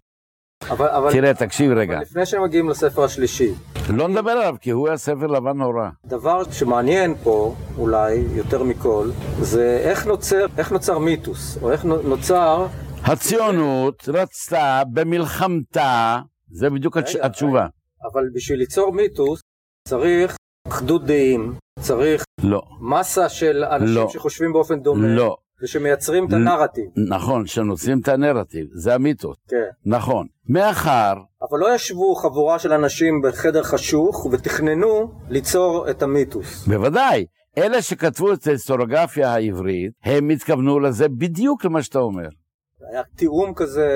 אבל, 0.71 0.89
אבל, 0.89 1.13
תראה, 1.13 1.35
תקשיב 1.35 1.73
רגע. 1.73 1.95
אבל 1.95 2.03
לפני 2.03 2.27
שמגיעים 2.27 2.69
לספר 2.69 3.05
השלישי, 3.05 3.55
לא 3.91 4.09
נדבר 4.09 4.31
עליו, 4.31 4.57
כי 4.61 4.71
הוא 4.71 4.89
היה 4.89 4.97
ספר 4.97 5.27
לבן 5.27 5.57
נורא. 5.57 5.89
דבר 6.07 6.43
שמעניין 6.53 7.15
פה, 7.23 7.55
אולי, 7.79 8.15
יותר 8.15 8.63
מכל, 8.63 9.11
זה 9.41 9.81
איך 9.85 10.07
נוצר, 10.07 10.47
איך 10.59 10.73
נוצר 10.73 10.99
מיתוס, 10.99 11.59
או 11.63 11.73
איך 11.73 11.85
נוצר... 11.85 12.67
הציונות 13.05 14.09
רצתה 14.09 14.83
במלחמתה, 14.93 16.19
זה 16.51 16.71
בדיוק 16.71 16.97
רגע, 16.97 17.07
התשובה. 17.23 17.67
אבל 18.13 18.23
בשביל 18.35 18.59
ליצור 18.59 18.93
מיתוס 18.93 19.41
צריך 19.89 20.37
אחדות 20.69 21.05
דעים, 21.05 21.55
צריך 21.81 22.25
לא. 22.43 22.63
מסה 22.81 23.29
של 23.29 23.65
אנשים 23.65 23.95
לא. 23.95 24.09
שחושבים 24.09 24.53
באופן 24.53 24.81
דומה, 24.81 25.07
לא. 25.07 25.37
ושמייצרים 25.63 26.27
את. 26.27 26.33
הנרטיב, 26.33 26.85
נכון, 26.97 27.47
שנוצרים 27.47 28.01
את 28.01 28.09
הנרטיב, 28.09 28.67
זה 28.73 28.95
המיתוס. 28.95 29.37
כן. 29.49 29.57
נכון. 29.87 30.27
מאחר, 30.49 31.15
אבל 31.51 31.59
לא 31.59 31.75
ישבו 31.75 32.15
חבורה 32.15 32.59
של 32.59 32.73
אנשים 32.73 33.23
בחדר 33.23 33.63
חשוך 33.63 34.27
ותכננו 34.33 35.13
ליצור 35.29 35.91
את 35.91 36.03
המיתוס. 36.03 36.67
בוודאי, 36.67 37.27
אלה 37.59 37.83
שכתבו 37.83 38.33
את 38.33 38.47
ההיסטוריוגרפיה 38.47 39.35
העברית, 39.35 39.93
הם 40.05 40.31
התכוונו 40.31 40.81
לזה 40.81 41.09
בדיוק 41.09 41.65
למה 41.65 41.83
שאתה 41.83 41.99
אומר. 41.99 42.29
היה 42.91 43.03
תיאום 43.17 43.55
כזה 43.55 43.89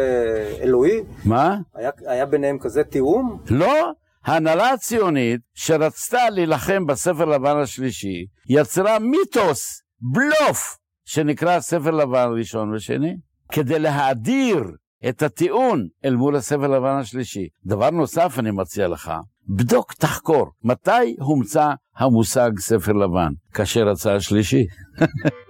אלוהי? 0.61 1.01
מה? 1.25 1.57
היה, 1.75 1.91
היה 2.07 2.27
ביניהם 2.27 2.59
כזה 2.59 2.85
תיאום? 2.85 3.39
לא. 3.51 3.93
ההנהלה 4.25 4.71
הציונית, 4.71 5.41
שרצתה 5.55 6.31
להילחם 6.31 6.87
בספר 6.87 7.25
לבן 7.25 7.57
השלישי, 7.57 8.25
יצרה 8.49 8.99
מיתוס, 8.99 9.83
בלוף, 10.01 10.77
שנקרא 11.05 11.61
ספר 11.61 11.91
לבן 11.91 12.29
ראשון 12.39 12.75
ושני, 12.75 13.17
כדי 13.53 13.79
להאדיר 13.79 14.65
את 15.09 15.23
הטיעון 15.23 15.87
אל 16.05 16.17
מול 16.17 16.37
הספר 16.37 16.67
לבן 16.67 16.99
השלישי. 17.01 17.49
דבר 17.65 17.91
נוסף 17.91 18.39
אני 18.39 18.51
מציע 18.51 18.89
לך, 18.89 19.13
בדוק, 19.49 19.93
תחקור, 19.93 20.47
מתי 20.65 21.17
הומצא 21.21 21.71
המושג 21.97 22.51
ספר 22.59 22.93
לבן? 22.93 23.33
כאשר 23.55 23.91
יצא 23.93 24.13
השלישי. 24.13 24.65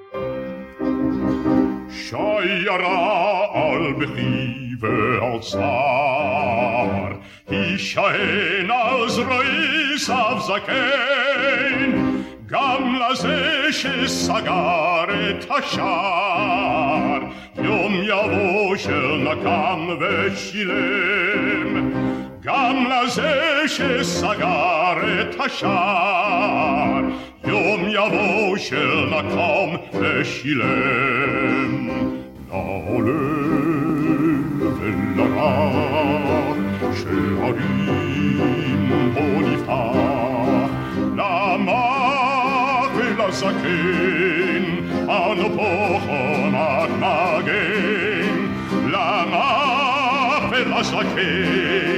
שיירה 1.90 3.46
על 3.54 3.92
בכי 4.00 4.50
ועל 4.80 5.42
צר, 7.49 7.55
הישען 7.55 8.71
על 8.71 9.09
זרועי 9.09 9.97
סב 9.97 10.37
זקן, 10.39 11.91
גם 12.45 12.95
לזה 12.95 13.67
שסגר 13.71 15.03
את 15.29 15.51
השער, 15.51 17.19
יום 17.63 17.93
יבוא 18.03 18.75
של 18.75 19.17
נקם 19.23 19.87
ושילם, 19.99 21.91
גם 22.43 22.85
לזה 22.91 23.63
שסגר 23.67 25.21
את 25.21 25.35
השער, 25.39 27.01
יום 27.47 27.83
יבוא 27.89 28.57
של 28.57 29.05
נקם 29.09 29.99
ושילם. 29.99 31.85
לעולה 32.55 33.11
ולרע 34.79 35.71
של 36.93 37.37
הרים 37.41 38.89
בו 39.13 39.41
נפתח, 39.41 40.69
למח 41.15 42.89
ולזקן, 42.95 44.63
אנו 45.09 45.49
פה 45.55 45.99
חומת 46.05 46.89
מגן, 46.99 48.37
למח 48.91 50.43
ולזקן. 50.51 51.88